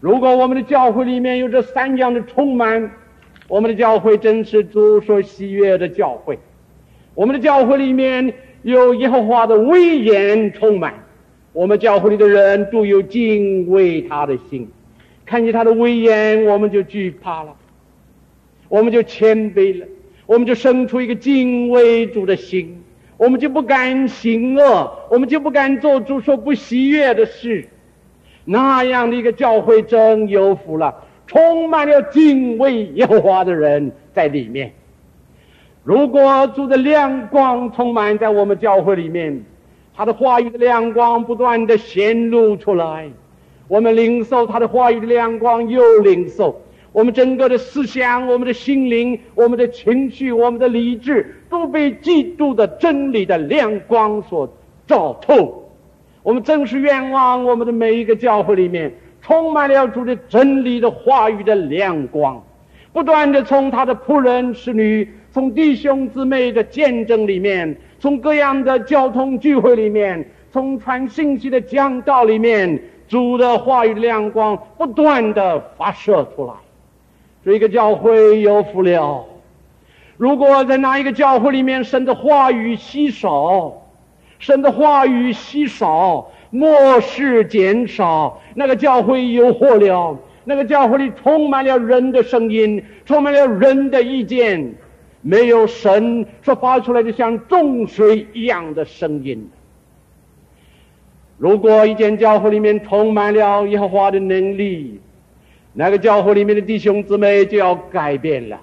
[0.00, 2.90] 如果我们的教会里面有这三样的充满，
[3.48, 6.38] 我们的教会真是主所喜悦的教会。
[7.14, 8.34] 我们的教会里面
[8.64, 10.92] 有耶和华的威严充满，
[11.54, 14.68] 我们教会里的人都有敬畏他的心，
[15.24, 17.56] 看见他的威严，我们就惧怕了。
[18.68, 19.86] 我们就谦卑了，
[20.26, 22.79] 我们就生出一个敬畏主的心，
[23.20, 27.68] 我们就不敢行恶，我们就不敢做主说不喜悦的事。
[28.46, 34.72] 那样的一个教会真有福了，充满了敬畏耶和华的人在里面。
[35.84, 39.44] 如果主的亮光充满在我们教会里面，
[39.94, 43.10] 他的话语的亮光不断的显露出来，
[43.68, 46.58] 我们领受他的话语的亮光，又领受。
[46.92, 54.52] 我们整个的思想、我们的心灵、我们的情绪、我们的理智，都被基督的真理的亮光所
[54.86, 55.70] 照透。
[56.22, 62.42] 我们正是愿望，我们的每一个教会里面充满了主的真理的话语的亮光，
[62.92, 76.52] 不断的从他的仆人、使女，从弟兄姊妹的见证里面，从各样的交通聚会里面，从传信息的讲道里面，主的话语亮光不断的发射出来。
[77.44, 79.24] 这个教会有福了。
[80.16, 83.86] 如果在哪一个教会里面，神的话语稀少，
[84.38, 90.18] 神的话语稀少，末世减少，那个教会有祸了。
[90.44, 94.74] 那个教会里充满了人的声音，充满了人的意见，
[95.22, 99.48] 没有神所发出来的像众水一样的声音。
[101.38, 105.00] 如果一间教会里面充满了耶和华的能力，
[105.72, 108.60] 那个教会里面的弟兄姊妹就要改变了，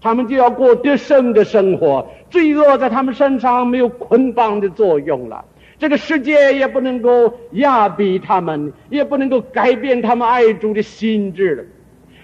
[0.00, 5.44] 他们就要过得胜的生活，罪恶在他们身上没有捆绑的作用了。
[5.78, 11.64] 这个世界也不能够压逼他们，也不能够改变他们爱主的心智了。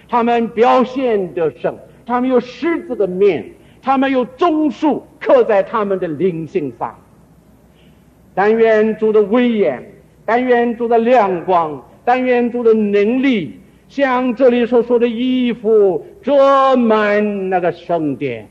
[0.09, 3.45] 他们表现得胜，他们有狮子的面，
[3.81, 6.93] 他们有棕树刻在他们的灵性上。
[8.33, 9.93] 但愿主的威严，
[10.25, 13.57] 但愿主的亮光，但愿主的能力。
[13.87, 18.47] 像这里所说的衣服遮满那个圣殿，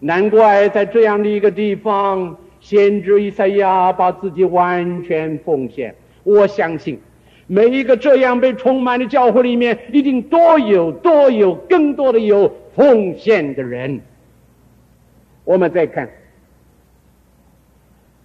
[0.00, 5.94] 难怪在这样的一个地方，先知以赛亚把自己完全奉献。
[6.24, 6.98] 我相信，
[7.46, 14.00] 每一个这样被充满的教会里面，一定多有多有更多的有奉献的人。
[15.44, 16.08] 我们再看，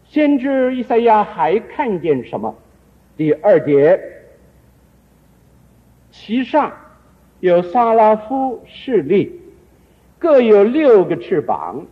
[0.05, 2.55] 先知以赛亚还看见什么？
[3.17, 3.99] 第二节。
[6.19, 6.73] 其上
[7.41, 9.39] 有撒拉夫势力，
[10.17, 11.85] 各有六个翅膀，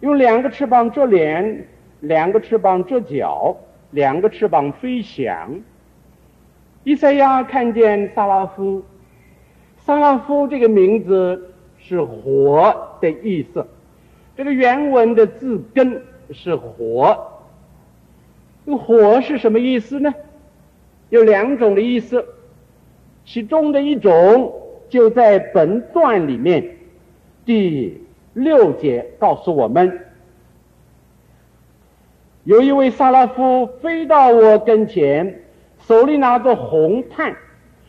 [0.00, 1.66] 用两个翅膀遮脸，
[2.00, 3.56] 两个翅膀遮脚，
[3.90, 5.60] 两个翅膀飞翔。
[6.84, 8.82] 以赛亚看见撒拉夫，
[9.78, 13.66] 撒拉夫这个名字是火的意思，
[14.36, 16.00] 这个原文的字根
[16.30, 17.26] 是火。
[18.64, 20.14] 这个火是什么意思呢？
[21.10, 22.24] 有两种的意思。
[23.30, 24.54] 其中的一种
[24.88, 26.76] 就在本段里面，
[27.44, 28.02] 第
[28.32, 30.00] 六节告诉我们：
[32.44, 35.42] 有一位撒拉夫飞到我跟前，
[35.78, 37.36] 手里拿着红炭，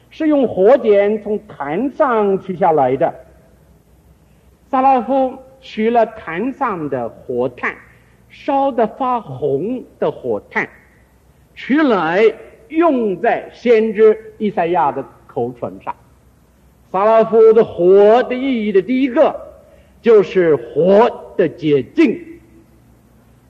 [0.09, 3.15] 是用火剪从坛上取下来的。
[4.69, 7.73] 撒拉夫取了坛上的火炭，
[8.27, 10.67] 烧得发红的火炭，
[11.55, 12.25] 取来
[12.67, 15.01] 用在先知以赛亚的
[15.39, 15.95] 口唇上，
[16.91, 19.33] 萨拉夫的火的意义的第一个，
[20.01, 22.19] 就是火的洁净，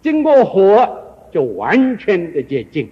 [0.03, 0.87] 经过火
[1.31, 2.87] 就完全的洁净，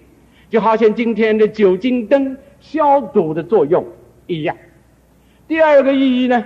[0.50, 3.86] 就好像今天的酒精灯消毒的作用
[4.26, 4.58] 一样。
[5.48, 6.44] 第二个意义呢，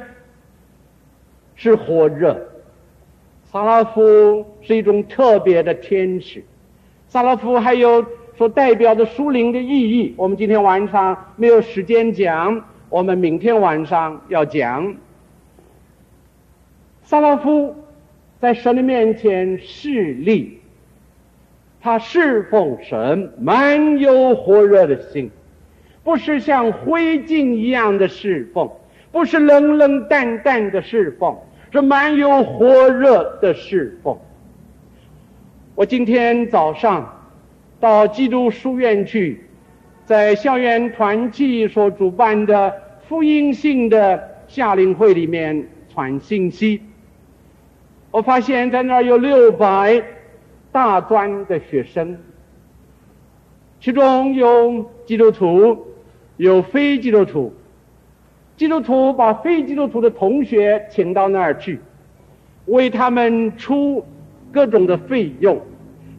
[1.56, 2.50] 是火热。
[3.50, 6.44] 萨拉夫是一种特别的天使，
[7.08, 8.06] 萨拉夫还有
[8.38, 14.96] 所代表的书灵的意义，我们今天晚上没有时间讲，我们明天晚上要讲。
[17.04, 17.76] 撒拉夫
[18.40, 20.60] 在神的面前侍立，
[21.80, 25.30] 他侍奉神，满有火热的心，
[26.04, 28.70] 不是像灰烬一样的侍奉，
[29.12, 31.38] 不是冷冷淡淡的侍奉。
[31.74, 34.18] 是满有火热的侍奉。
[35.74, 37.21] 我今天早上
[37.82, 39.42] 到基督书院去，
[40.06, 42.72] 在校园团契所主办的
[43.10, 46.80] 福音性的夏令会里面传信息，
[48.12, 50.02] 我发现在那儿有六百
[50.72, 52.20] 大专的学生，
[53.80, 55.88] 其中有基督徒，
[56.38, 57.52] 有非基督徒。
[58.58, 61.80] 基督徒把非基督徒的同学请到那儿去，
[62.68, 64.06] 为他们出
[64.52, 65.60] 各种的费用，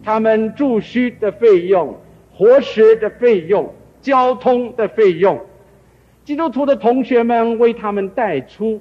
[0.04, 1.96] 他们住宿的费用、
[2.32, 5.40] 伙食的费用、交通的费用，
[6.24, 8.80] 基督徒的同学们为他们代出，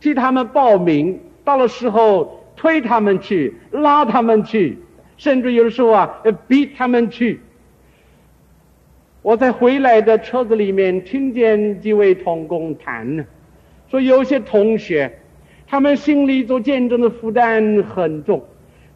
[0.00, 4.78] 替他们报名，到了时候推他们去、拉他们去，
[5.16, 7.40] 甚至有的时候啊，逼他们去。
[9.22, 13.24] 我在回来的车子里面听见几位同工谈呢，
[13.90, 15.18] 说有些同学，
[15.66, 18.44] 他们心里做见证的负担很重，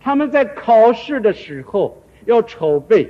[0.00, 3.08] 他们在考试的时候要筹备，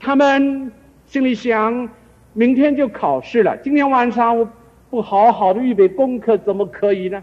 [0.00, 0.72] 他们
[1.06, 1.88] 心里想，
[2.32, 4.48] 明天就考试了，今天晚上我
[4.90, 7.22] 不好好的预备功课怎么可以呢？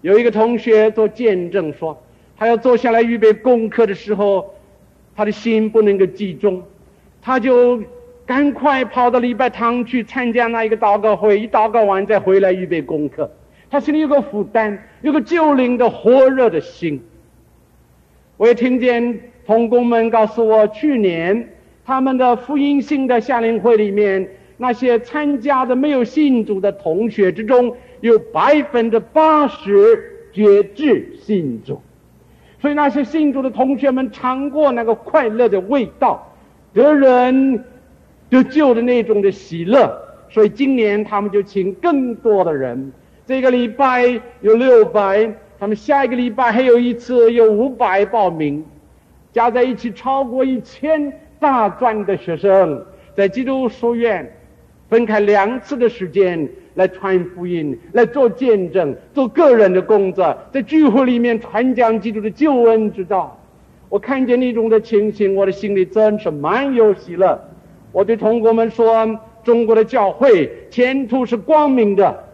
[0.00, 2.02] 有一个同学做见证说，
[2.36, 4.54] 他要坐下来预备功课的时候，
[5.16, 6.62] 他的心不能够集中，
[7.22, 7.82] 他就。
[8.28, 13.30] 赶快跑到礼拜堂去参加那一个祷告会，一祷告完再回来预备功课。
[13.70, 17.02] 他心里有个负担，有个救灵的火热的心。
[18.38, 21.50] 我也听见同工们告诉我，去年
[21.84, 24.26] 他们的福音性的夏令会里面，
[24.56, 31.82] 那些参加的没有信主的同学之中，有百分之八十决志信主。
[32.62, 36.34] 所以那些信主的同学们尝过那个快乐的味道，
[36.72, 37.62] 得人。
[38.30, 39.90] 得救的那种的喜乐，
[40.28, 42.92] 所以今年他们就请更多的人。
[43.24, 48.64] 这个礼拜有六百，他们下一个礼拜还有一次有五百报名，
[49.32, 52.84] 加在一起超过一千大专的学生，
[53.16, 54.32] 在基督书院
[54.88, 63.36] 分开两次的时间来传福音，来做见证，做个人的工作，在聚会里面传讲基督的救恩之道。
[63.88, 67.36] 我看见那种的情形，我的心里真是满有喜乐。
[67.90, 72.24] 我对同工们说：“中国的教会前途是光明的，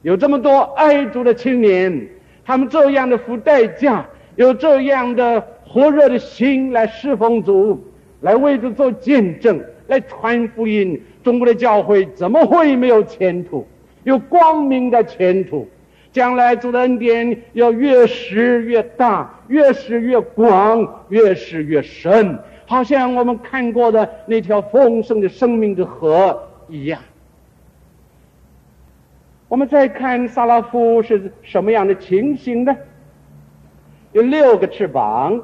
[0.00, 2.08] 有这么多爱主的青年，
[2.46, 7.84] 他们这样的付代价，有这样的火热的心来侍奉主，
[8.20, 11.02] 来为主做见证，来传福音。
[11.24, 13.66] 中国的教会怎么会没有前途？
[14.04, 15.68] 有光明的前途，
[16.12, 22.38] 将来主的恩典要越施越大，越施越广，越施越深。”
[22.68, 27.00] 好像我们看过的那条丰盛的生命之河一样。
[29.48, 32.76] 我们再看萨拉夫是什么样的情形呢？
[34.12, 35.42] 有六个翅膀，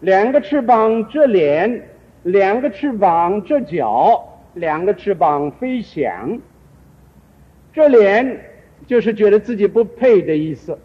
[0.00, 1.88] 两个翅膀遮脸，
[2.22, 6.38] 两个翅膀遮脚，两个翅膀飞翔。
[7.72, 8.40] 遮脸
[8.86, 10.78] 就是觉得自己不配的意思。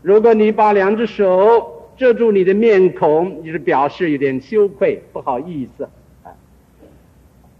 [0.00, 1.78] 如果你把两只手。
[1.94, 5.84] 遮住你的面孔，你是表示有点羞愧，不好意思。
[6.24, 6.32] 啊，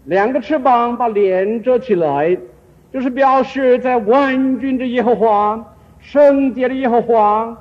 [0.05, 2.35] 两个翅膀把脸遮起来，
[2.93, 7.57] 就是表示在万军的耶和华、圣洁的耶和华、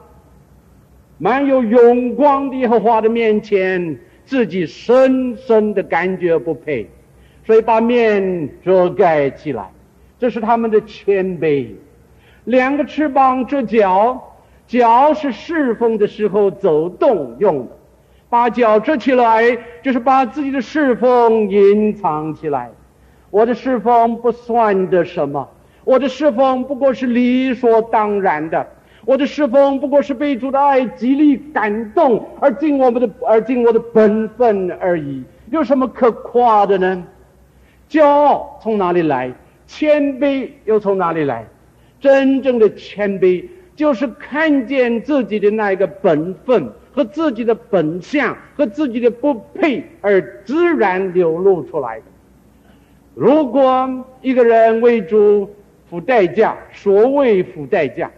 [1.16, 6.86] 满有荣光的耶和华的面前，自己深深的感觉不配，
[7.46, 9.70] 所以把面遮盖起来，
[10.18, 11.68] 这是他们的谦卑。
[12.44, 14.28] 两个翅膀遮脚。
[14.64, 17.72] 脚是侍奉的时候走动用的，
[18.30, 22.70] 把脚遮起来，就是把自己的侍奉隐藏起来。
[23.32, 25.48] 我的侍奉不算得什么，
[25.84, 28.66] 我的侍奉不过是理所当然的，
[29.06, 37.02] 我的侍奉不过是被主的爱激励感动而尽我们的而尽我的本分而已，有什么可夸的呢？
[37.88, 39.32] 骄傲从哪里来？
[39.66, 41.46] 谦卑又从哪里来？
[42.00, 43.42] 真正的谦卑，
[43.74, 52.04] 就是看见自己的那一个本分和自己的本相和自己的不配而自然流露出来的。
[53.14, 55.50] 如果一个人为主
[55.90, 58.10] 付代价，所谓付代价，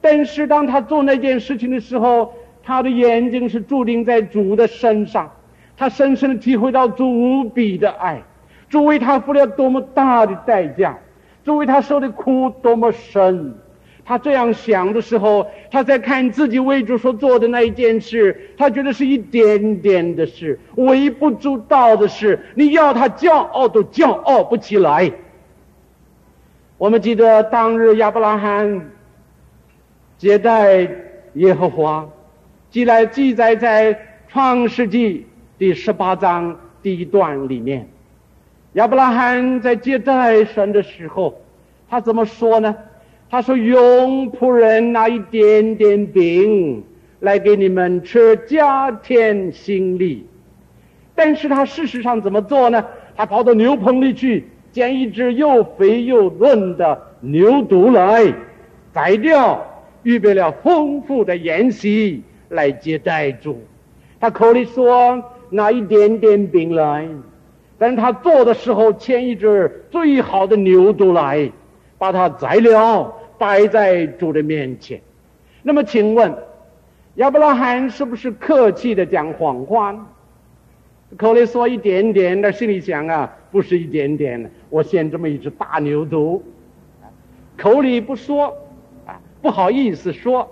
[0.00, 2.32] 但是当他做那件事情的时候，
[2.62, 5.30] 他的眼睛是注定在主的身上，
[5.76, 8.22] 他深深的体会到主无比的爱，
[8.68, 10.96] 主为他付了多么大的代价，
[11.44, 13.54] 主为他受的苦多么深。
[14.08, 22.38] 他这样想的时候，他在看自己为主所做的那一件事，他觉得是一点点的事，微不足道的事。
[22.54, 25.10] 你要他骄傲都骄傲不起来。
[26.78, 28.90] 我们记得当日亚伯拉罕
[30.18, 30.88] 接待
[31.34, 32.08] 耶和华，
[32.70, 33.98] 记来记载在
[34.28, 35.26] 创世纪
[35.58, 37.88] 第十八章第一段里面。
[38.74, 41.40] 亚伯拉罕在接待神的时候，
[41.90, 42.76] 他怎么说呢？
[43.28, 46.84] 他说：“用仆人拿一点点饼
[47.18, 50.24] 来给你们吃，加添心力。
[51.14, 52.84] 但是他事实上怎么做呢？
[53.16, 58.32] 他跑到牛棚里去，捡一只又肥又嫩的牛犊来
[58.92, 59.66] 宰掉，
[60.04, 63.60] 预备了丰富的筵席来接待主。
[64.20, 65.20] 他口里说
[65.50, 67.08] 拿一点点饼来，
[67.76, 71.50] 但是他做的时候牵一只最好的牛犊来。”
[71.98, 75.00] 把它宰了，摆在主的面前。
[75.62, 76.34] 那么，请问
[77.16, 80.06] 亚伯拉罕是不是客气的讲谎话？
[81.16, 84.50] 口里说一点点，但心里想啊，不是一点点。
[84.70, 86.40] 我献这么一只大牛犊，
[87.56, 88.46] 口里不说
[89.06, 90.48] 啊，不好意思说，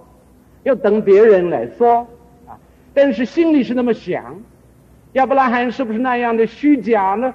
[0.63, 2.07] 要等别人来说
[2.47, 2.57] 啊。
[2.95, 4.41] 但是心里是那么想。
[5.15, 7.35] 亚伯拉罕是不是那样的虚假呢？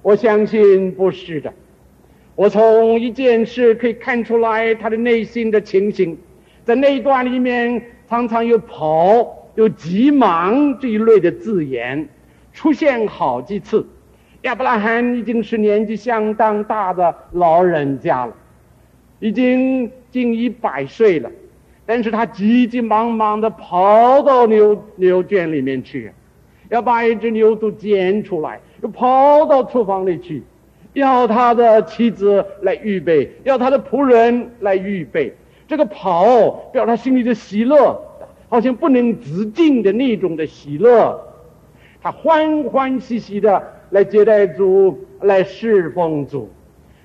[0.00, 1.52] 我相信不是的。
[2.42, 6.18] 我从一件事可以看出来他的内心的情形，
[6.64, 12.08] 在那一段里面常常有跑、有急忙这一类的字眼
[12.52, 13.86] 出现好几次。
[14.40, 18.34] 亚伯拉罕已经是年纪相当大的老人家了，
[19.20, 21.30] 已经近一百岁了，
[21.86, 26.10] 但是他急急忙忙地跑到牛牛圈里面去，
[26.70, 30.42] 要把一只牛犊捡出来，又跑到厨房里去。
[30.92, 35.34] 要他的妻子来预备，要他的仆人来预备。
[35.66, 37.98] 这个跑表他心里的喜乐，
[38.48, 41.18] 好像不能自禁的那种的喜乐。
[42.02, 46.50] 他欢欢喜喜的来接待主，来侍奉主。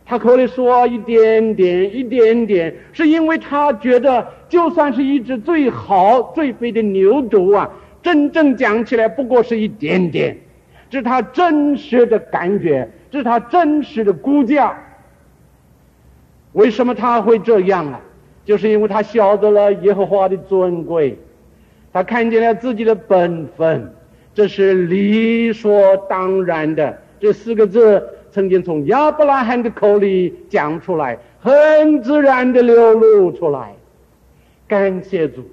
[0.05, 7.69] 他口里说一点点，一点点，是因为他觉得，就算是一只最好最肥的牛犊啊，
[8.01, 10.37] 真正讲起来不过是一点点，
[10.89, 12.89] 这是他真实的感觉。
[13.11, 14.77] 这是他真实的估价。
[16.53, 18.01] 为什么他会这样啊？
[18.45, 21.19] 就是因为他晓得了耶和华的尊贵，
[21.91, 23.93] 他看见了自己的本分，
[24.33, 26.97] 这是理所当然的。
[27.19, 33.73] 这四个字曾经从亚伯拉罕的口里讲出来，很自然的流露出来。
[34.67, 35.43] 感谢主！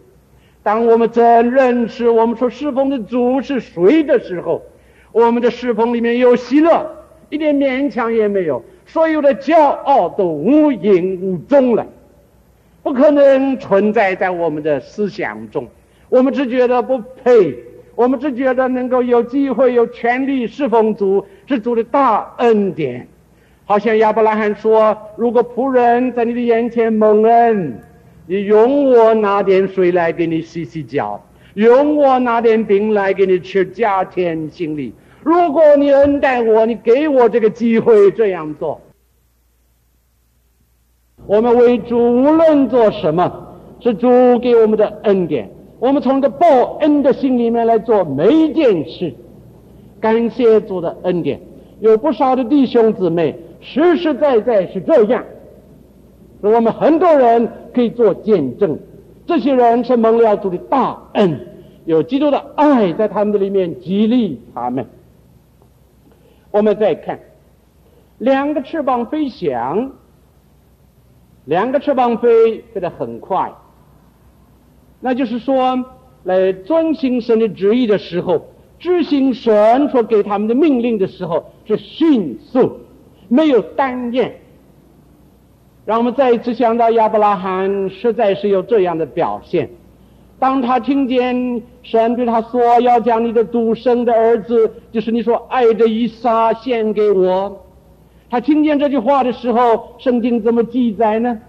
[0.62, 4.62] 当我们真认识我们说侍奉的主是谁的时候，
[5.10, 7.03] 我们的侍奉里面有喜乐。
[7.30, 11.86] 一点勉强也没有，所有的骄傲都无影无踪了，
[12.82, 15.66] 不可能存在在我们的思想中。
[16.08, 17.56] 我们只觉得不配，
[17.94, 23.08] 我们只觉得能够有机会、有权利侍奉主，是主的大恩典。
[23.64, 27.78] 好像亚伯拉罕说：“如果仆人在你的眼前蒙恩，
[28.26, 34.92] 你容我拿点水来给你洗洗脚，容我拿点饼来给你吃，加添心力。”
[35.24, 38.78] 如果你恩待我，你给我这个机会这样做，
[41.26, 45.50] 我们为主无论做什么，是主给我们的恩典。
[45.78, 49.14] 我们从这报恩的心里面来做每一件事，
[49.98, 51.40] 感谢主的恩典。
[51.80, 55.24] 有不少的弟兄姊妹实实在在是这样，
[56.42, 58.78] 我们很多人可以做见证。
[59.26, 61.40] 这些人是蒙了主的大恩，
[61.86, 64.84] 有基督的爱在他们的里面激励他们。
[66.54, 67.18] 我们再看，
[68.18, 69.90] 两个翅膀飞翔，
[71.46, 73.52] 两个翅膀飞飞得很快，
[75.00, 75.84] 那就是说，
[76.22, 78.46] 来遵行神的旨意的时候，
[78.78, 82.78] 执行神所给他们的命令的时候，是迅速，
[83.26, 84.32] 没有耽延。
[85.84, 89.68] 让我们再一次想到亚伯拉罕，实在是有这样的表现。
[90.38, 97.64] 当他听见神对他说：“要将你的独生的儿子，就是你所爱的以撒献给我。”
[98.28, 101.40] 他听见这句话的时候，圣经怎么记载呢？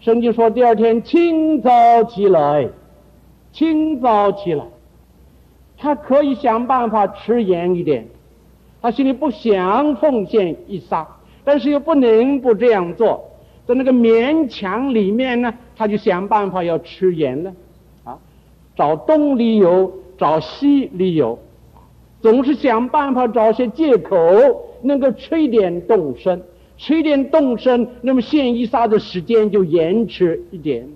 [0.00, 2.68] 圣经说，第二天清早起来，
[3.52, 4.64] 清早起来，
[5.78, 8.06] 他可以想办法吃盐一点。
[8.82, 11.08] 他心里不想奉献以撒，
[11.42, 13.24] 但是又不能不这样做，
[13.66, 17.50] 在那个勉强里面呢，他就想办法要吃盐了，
[18.76, 21.38] 找东理由，找西理由，
[22.20, 24.16] 总是想办法找些借口，
[24.82, 26.42] 能够吃一点动身。
[26.76, 30.88] 吃一点动身，那么献以撒的时间就延迟一点。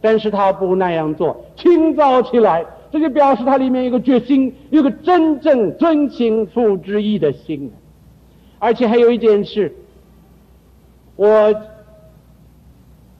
[0.00, 7.70] 但是他不那样做，清早起来，这就表示他里面有个决心，有个真正遵行父之意的心。
[8.58, 9.72] 而且还有一件事，
[11.14, 11.54] 我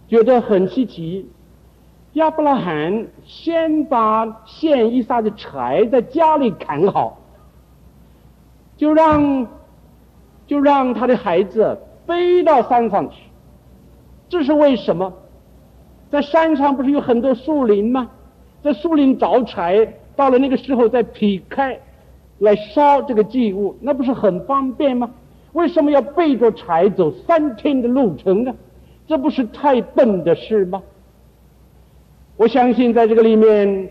[0.09, 1.25] 觉得很稀奇，
[2.15, 7.19] 亚伯拉罕先把献以撒的柴在家里砍好，
[8.77, 9.47] 就让。
[10.47, 13.23] 就让他的孩子背到山上去，
[14.29, 15.13] 这是为什么？
[16.11, 18.11] 在山上不是有很多树林吗？
[18.61, 19.87] 在树林找柴，
[20.17, 21.79] 到了那个时候再劈开
[22.41, 25.09] 来烧这个祭物，那不是很方便吗？
[25.53, 28.53] 为什么要背着柴走三天的路程呢？
[29.07, 30.83] 这不是太笨的事吗？
[32.41, 33.91] 我相信在这个里面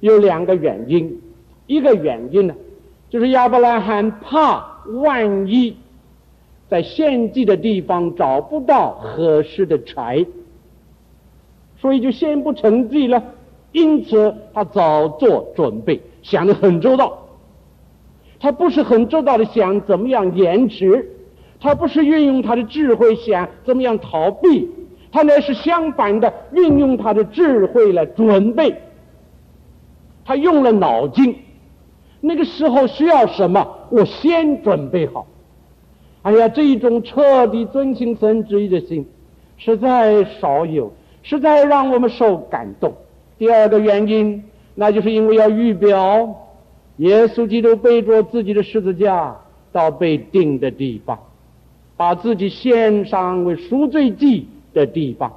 [0.00, 1.18] 有两个原因，
[1.66, 2.54] 一个原因呢，
[3.08, 4.76] 就是亚伯拉罕怕。
[5.02, 5.76] 万一
[6.68, 10.24] 在献祭的地方找不到合适的柴，
[11.78, 13.22] 所以就先不成祭了。
[13.72, 17.18] 因此，他早做准备，想得很周到。
[18.38, 21.10] 他不是很周到的想怎么样延迟，
[21.58, 24.70] 他不是运用他的智慧想怎么样逃避，
[25.10, 28.74] 他那是相反的运用他的智慧来准备。
[30.24, 31.34] 他用了脑筋。
[32.20, 33.66] 那个时候需要什么？
[33.90, 35.26] 我先准备好。
[36.22, 39.06] 哎呀，这一种彻底遵行神旨意的心，
[39.56, 40.92] 实在少有，
[41.22, 42.92] 实在让我们受感动。
[43.38, 44.42] 第二个原因，
[44.74, 46.28] 那就是因为要预表
[46.96, 49.36] 耶稣基督背着自己的十字架
[49.70, 51.16] 到被钉的地方，
[51.96, 54.48] 把自己献上为赎罪祭
[54.78, 55.32] 的地方，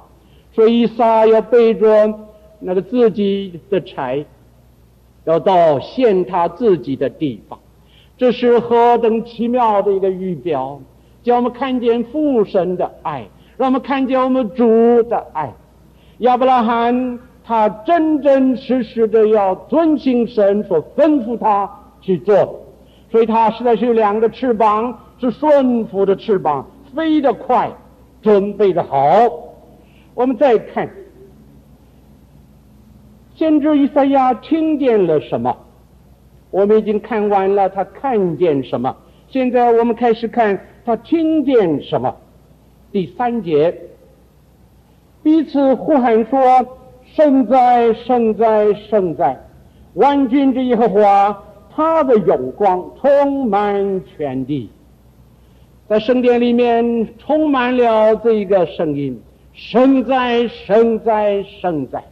[0.52, 2.12] 所以撒要背着
[2.60, 4.24] 那个自己的柴。
[5.24, 7.56] 要到献他自己的地方，
[8.16, 10.80] 这是何等奇妙的一个预表！
[11.22, 13.24] 叫我们看见父神的爱，
[13.56, 15.52] 让我们看见我们主的爱。
[16.18, 21.70] 亚伯拉罕他真真实实的要遵行神所吩咐他
[22.00, 22.60] 去做，
[23.08, 26.66] 所以他实在是有两个翅膀，是顺服的翅膀，
[26.96, 27.70] 飞得快，
[28.22, 28.98] 准备的好。
[30.14, 30.88] 我们再看。
[33.34, 35.56] 先知以赛亚听见了什么？
[36.50, 38.94] 我们已经看完了，他看见什么？
[39.28, 42.14] 现在我们开始看他听见什么。
[42.92, 43.74] 第三节，
[45.22, 46.38] 彼此呼喊说
[47.16, 49.40] ：“圣哉，圣哉，圣哉！
[49.94, 51.42] 万军之耶和华，
[51.74, 54.70] 他的荣光充满全地。”
[55.88, 59.20] 在圣殿里面充满了这个声音
[59.52, 62.02] ：“圣哉，圣哉，圣哉！”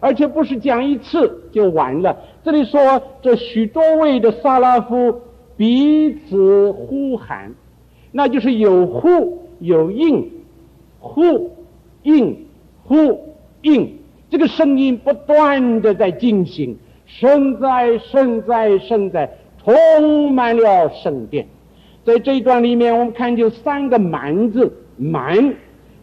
[0.00, 2.14] 而且不是讲一次就完了。
[2.44, 5.22] 这里说，这许多位的萨拉夫
[5.56, 7.54] 彼此呼喊，
[8.12, 10.30] 那就是有呼有应，
[10.98, 11.50] 呼
[12.02, 12.36] 应
[12.82, 13.18] 呼
[13.62, 13.96] 应，
[14.28, 16.76] 这个声音不断的在进行。
[17.06, 19.30] 圣哉，圣哉，圣哉，
[19.64, 21.46] 充满了圣殿。
[22.04, 25.54] 在这一段里面，我们看见三个满字，满，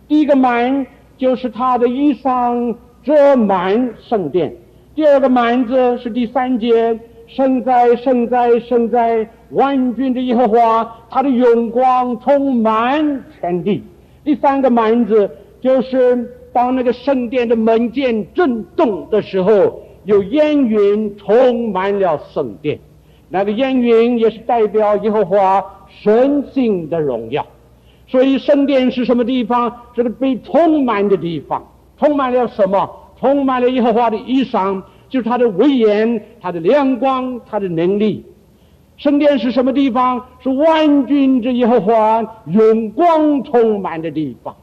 [0.07, 0.85] 第一个满
[1.17, 2.75] 就是他的衣裳。
[3.03, 4.55] 遮满圣殿。
[4.93, 13.83] 第二个满字是第三节，圣哉，圣哉，圣哉，万军的耶和华，他的荣光充满全地。
[14.23, 15.27] 第三个满字
[15.59, 22.77] 就是当那个圣殿的门键震动的时候，有烟云充满了圣殿。
[23.29, 25.65] 那个烟云也是代表耶和华
[26.01, 27.45] 神性的荣耀。
[28.07, 29.73] 所以圣殿是什么地方？
[29.95, 31.65] 是个被充满的地方。
[31.97, 32.89] 充满了什么？
[33.19, 38.25] 充满了耶和华的衣裳，就是他的威严、他的亮光、他的能力。
[38.97, 40.25] 圣殿是什么地方？
[40.41, 44.55] 是万军之耶和华永光充满的地方，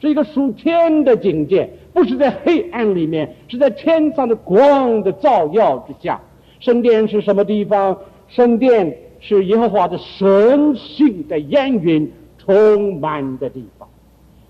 [0.00, 6.20] 是一个属天的境界，不是在黑暗里面，是在天上的光的照耀之下。
[6.60, 7.96] 圣殿是什么地方？
[8.28, 13.88] 圣殿是耶和华的神性的烟云充满的地方，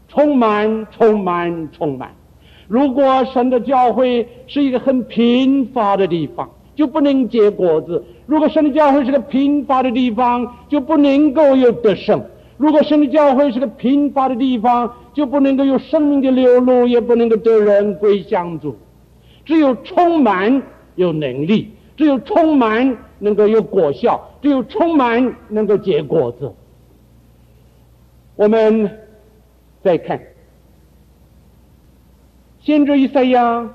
[0.08, 2.10] 充满，充满，充满。
[2.68, 12.18] 如果神的教会是一个很贫乏的地方，就不能结果子；如果神的教会是个贫乏的地方，就不能够有得胜；
[12.56, 18.74] 如果神的教会是个贫乏的地方，就不能够有生命的流露，也不能够得人归向主。
[19.44, 20.62] 只有充满
[20.94, 26.52] 有能力，只有充满能够有果效，只有充满能够结果子。
[28.36, 28.98] 我们
[29.82, 30.20] 再看，
[32.60, 33.68] 先知以赛亚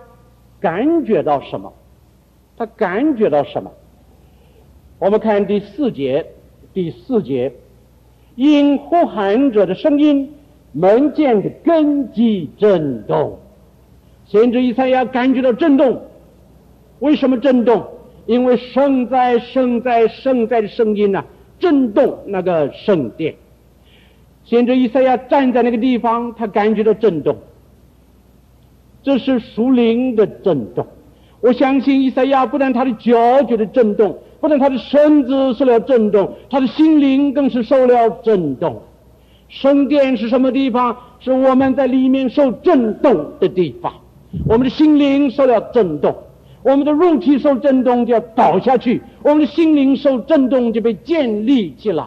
[0.60, 1.72] 感觉到什么？
[2.58, 3.72] 他感觉到什么？
[5.00, 6.26] 我们看第四节，
[6.74, 7.54] 第四节，
[8.36, 10.34] 因呼喊者的声音，
[10.72, 13.38] 门键的根基震动。
[14.26, 16.02] 先知以赛亚感觉到震动，
[17.00, 17.88] 为什么震动？
[18.28, 21.24] 因为圣哉、圣哉、圣哉的声音呢、
[21.60, 23.34] 震动那个圣殿。
[24.44, 27.36] 先知以赛亚站在那个地方，他感觉到震动，
[29.02, 30.86] 这是属灵的震动。
[31.42, 38.82] 我相信以赛亚不但他的脚觉得震动，不但他的身子受了震动，他的心灵更是受了震动。
[39.50, 40.96] 圣殿是什么地方？
[41.20, 43.94] 是我们在里面受震动的地方。
[44.46, 46.16] 我们的心灵受了震动，
[46.64, 52.06] 我们的肉体受震动就要倒下去，我们的心灵受震动就被建立起来。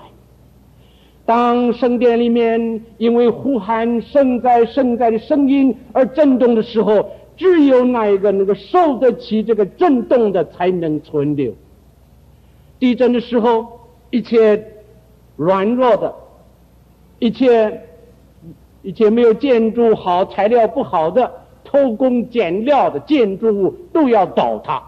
[1.24, 11.54] 当圣殿里面因为呼喊圣哉圣哉的声音而震动的时候，只有那一个能够受得起这个震动的才能存留。
[12.80, 13.66] 地震的时候，
[14.10, 14.62] 一切
[15.36, 16.12] 软弱的，
[17.18, 17.82] 一切
[18.82, 21.30] 一切没有建筑好、材料不好的、
[21.70, 24.82] 偷工减料的建筑物都要倒塌，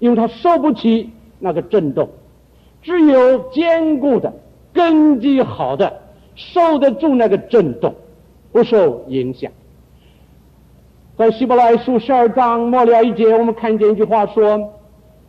[0.00, 2.08] 因为它受不起那个震动。
[2.82, 4.32] 只有坚固的、
[4.72, 6.00] 根基好的，
[6.34, 7.94] 受得住那个震动，
[8.50, 9.52] 不受影响。
[11.16, 14.72] 在希伯来书十二章末了一节，我们看见一句话说：“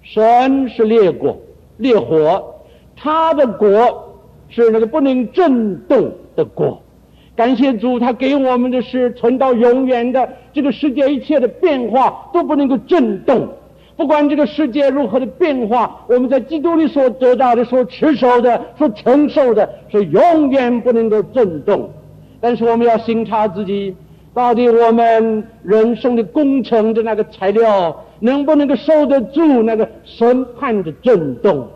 [0.02, 1.38] 神是烈火，
[1.78, 2.56] 烈火，
[2.96, 4.18] 他的国
[4.50, 6.82] 是那个不能震动的国。
[7.38, 10.28] 感谢主，他给我们的是存到永远的。
[10.52, 13.48] 这个世界一切的变化都不能够震动，
[13.96, 21.88] 不管这个世界如何的变化，我们在基督里所得到的、所持守的、所承受的，是永远不能够震动。
[22.42, 23.96] 但是我们要审查自己。”
[24.34, 31.68] 到底我们人生的工程的那个材料能不能够受得住那个审判的震动？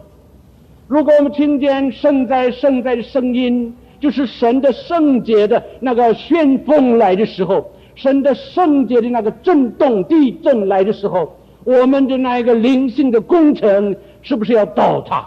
[0.87, 15.25] 如果我们听见圣哉圣哉的声音，就是神的圣洁的那个旋风来的时候，神的圣洁的那个震动地震来的时候，我们的那一个灵性的工程是不是要倒塌？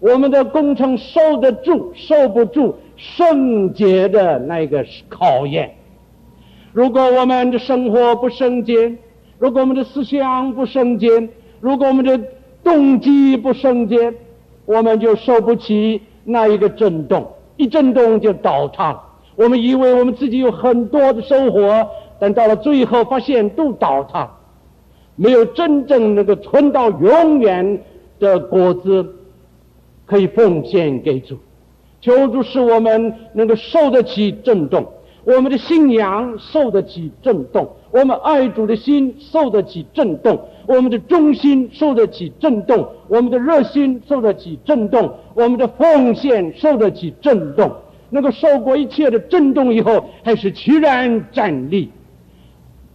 [0.00, 5.72] 我们的工程受得住受不住圣洁的那个考验？
[6.72, 8.92] 如果我们的生活不圣洁，
[9.38, 11.28] 如果我们的思想不圣洁，
[11.60, 12.20] 如果我们的
[12.64, 14.12] 动机不圣洁，
[14.66, 19.02] 我们就受不起那一个震动，一震动就倒塌了。
[19.36, 21.88] 我们以为我们自己有很多的收获，
[22.20, 24.30] 但到了最后发现都倒塌，
[25.16, 27.82] 没有真正能够存到永远
[28.18, 29.14] 的果子
[30.06, 31.38] 可以奉献给主。
[32.00, 34.84] 求主使我们能够受得起震动。
[35.24, 47.70] 我们的信仰受得起震动，我们爱主的心受得起震动，我们的忠心受得起震动，我们的热心受得起震动，我们的奉献受得起震动。
[48.10, 51.90] 能够受过一切的震动以后，还是齐然站立。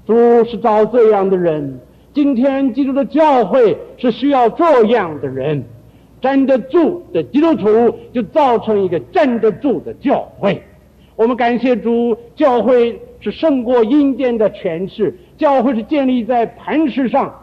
[0.06, 0.14] 主
[0.44, 1.80] 是找这样的人，
[2.14, 5.64] 今天基督的教会是需要这样的人，
[6.22, 10.62] 站得住的基督徒，就造成一个站得住的教会。
[11.18, 17.34] 我们感谢主，教会是胜过阴间的权势，教会是建立在磐石上。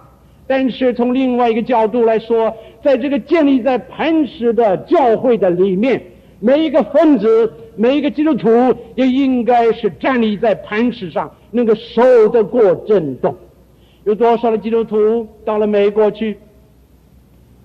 [0.47, 2.55] 但是从另外一个角度来说，
[2.85, 6.01] 在这个建立在磐石的教会的里面，
[6.39, 8.49] 每一个分子，每一个基督徒
[8.95, 13.35] 也应该是站立在磐石上，能够受得过震动。
[14.05, 16.39] 有多少的基督徒到了美国去，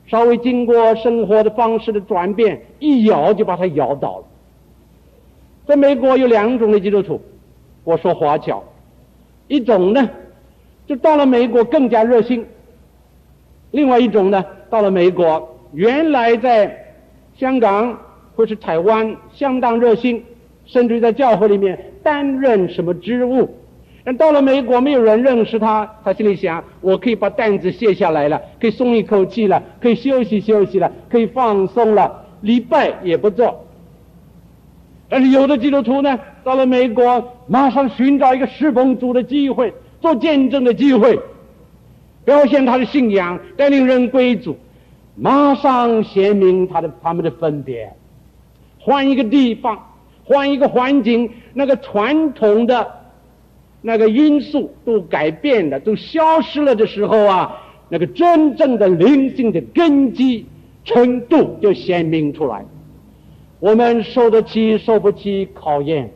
[0.07, 4.25] 稍微经过生活的方式的转变，一摇就把他摇倒了。
[5.69, 7.21] 在美国有两种的基督徒，
[7.83, 8.63] 我说华侨，
[9.47, 10.09] 一种呢，
[10.87, 12.41] 就到了美国更加热心；
[13.69, 16.95] 另外一种呢，到了美国原来在
[17.37, 17.95] 香港
[18.35, 20.23] 或是台湾相当热心，
[20.65, 23.47] 甚至于在教会里面担任什么职务，
[24.03, 33.67] 但到了美国没有人认识他，他心里想：我可以把担子卸下来了，可以松一口气了，可以休息休息了，可以放松了，礼拜也不做。
[35.09, 41.19] 但是有的基督徒呢，到了美国，马上寻找一个侍奉主的机会，做见证的机会，
[42.23, 44.55] 表现他的信仰，带领人归主，
[45.15, 47.91] 马上显明他的他们的分别。
[48.77, 49.79] 换一个地方，
[50.23, 52.87] 换一个环境，那个传统的
[53.81, 57.57] 那个因素都改变了，都消失了的时候啊，
[57.89, 60.45] 那个真正的灵性的根基
[60.85, 62.63] 程度就显明出来。
[63.59, 66.09] 我们受得起，受不起考验，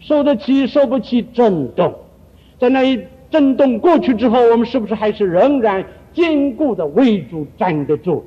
[0.00, 1.94] 受得起，受不起震动，
[2.58, 8.24] 在那一震动过去之后，我们是不是还是仍然坚固的为主站得住？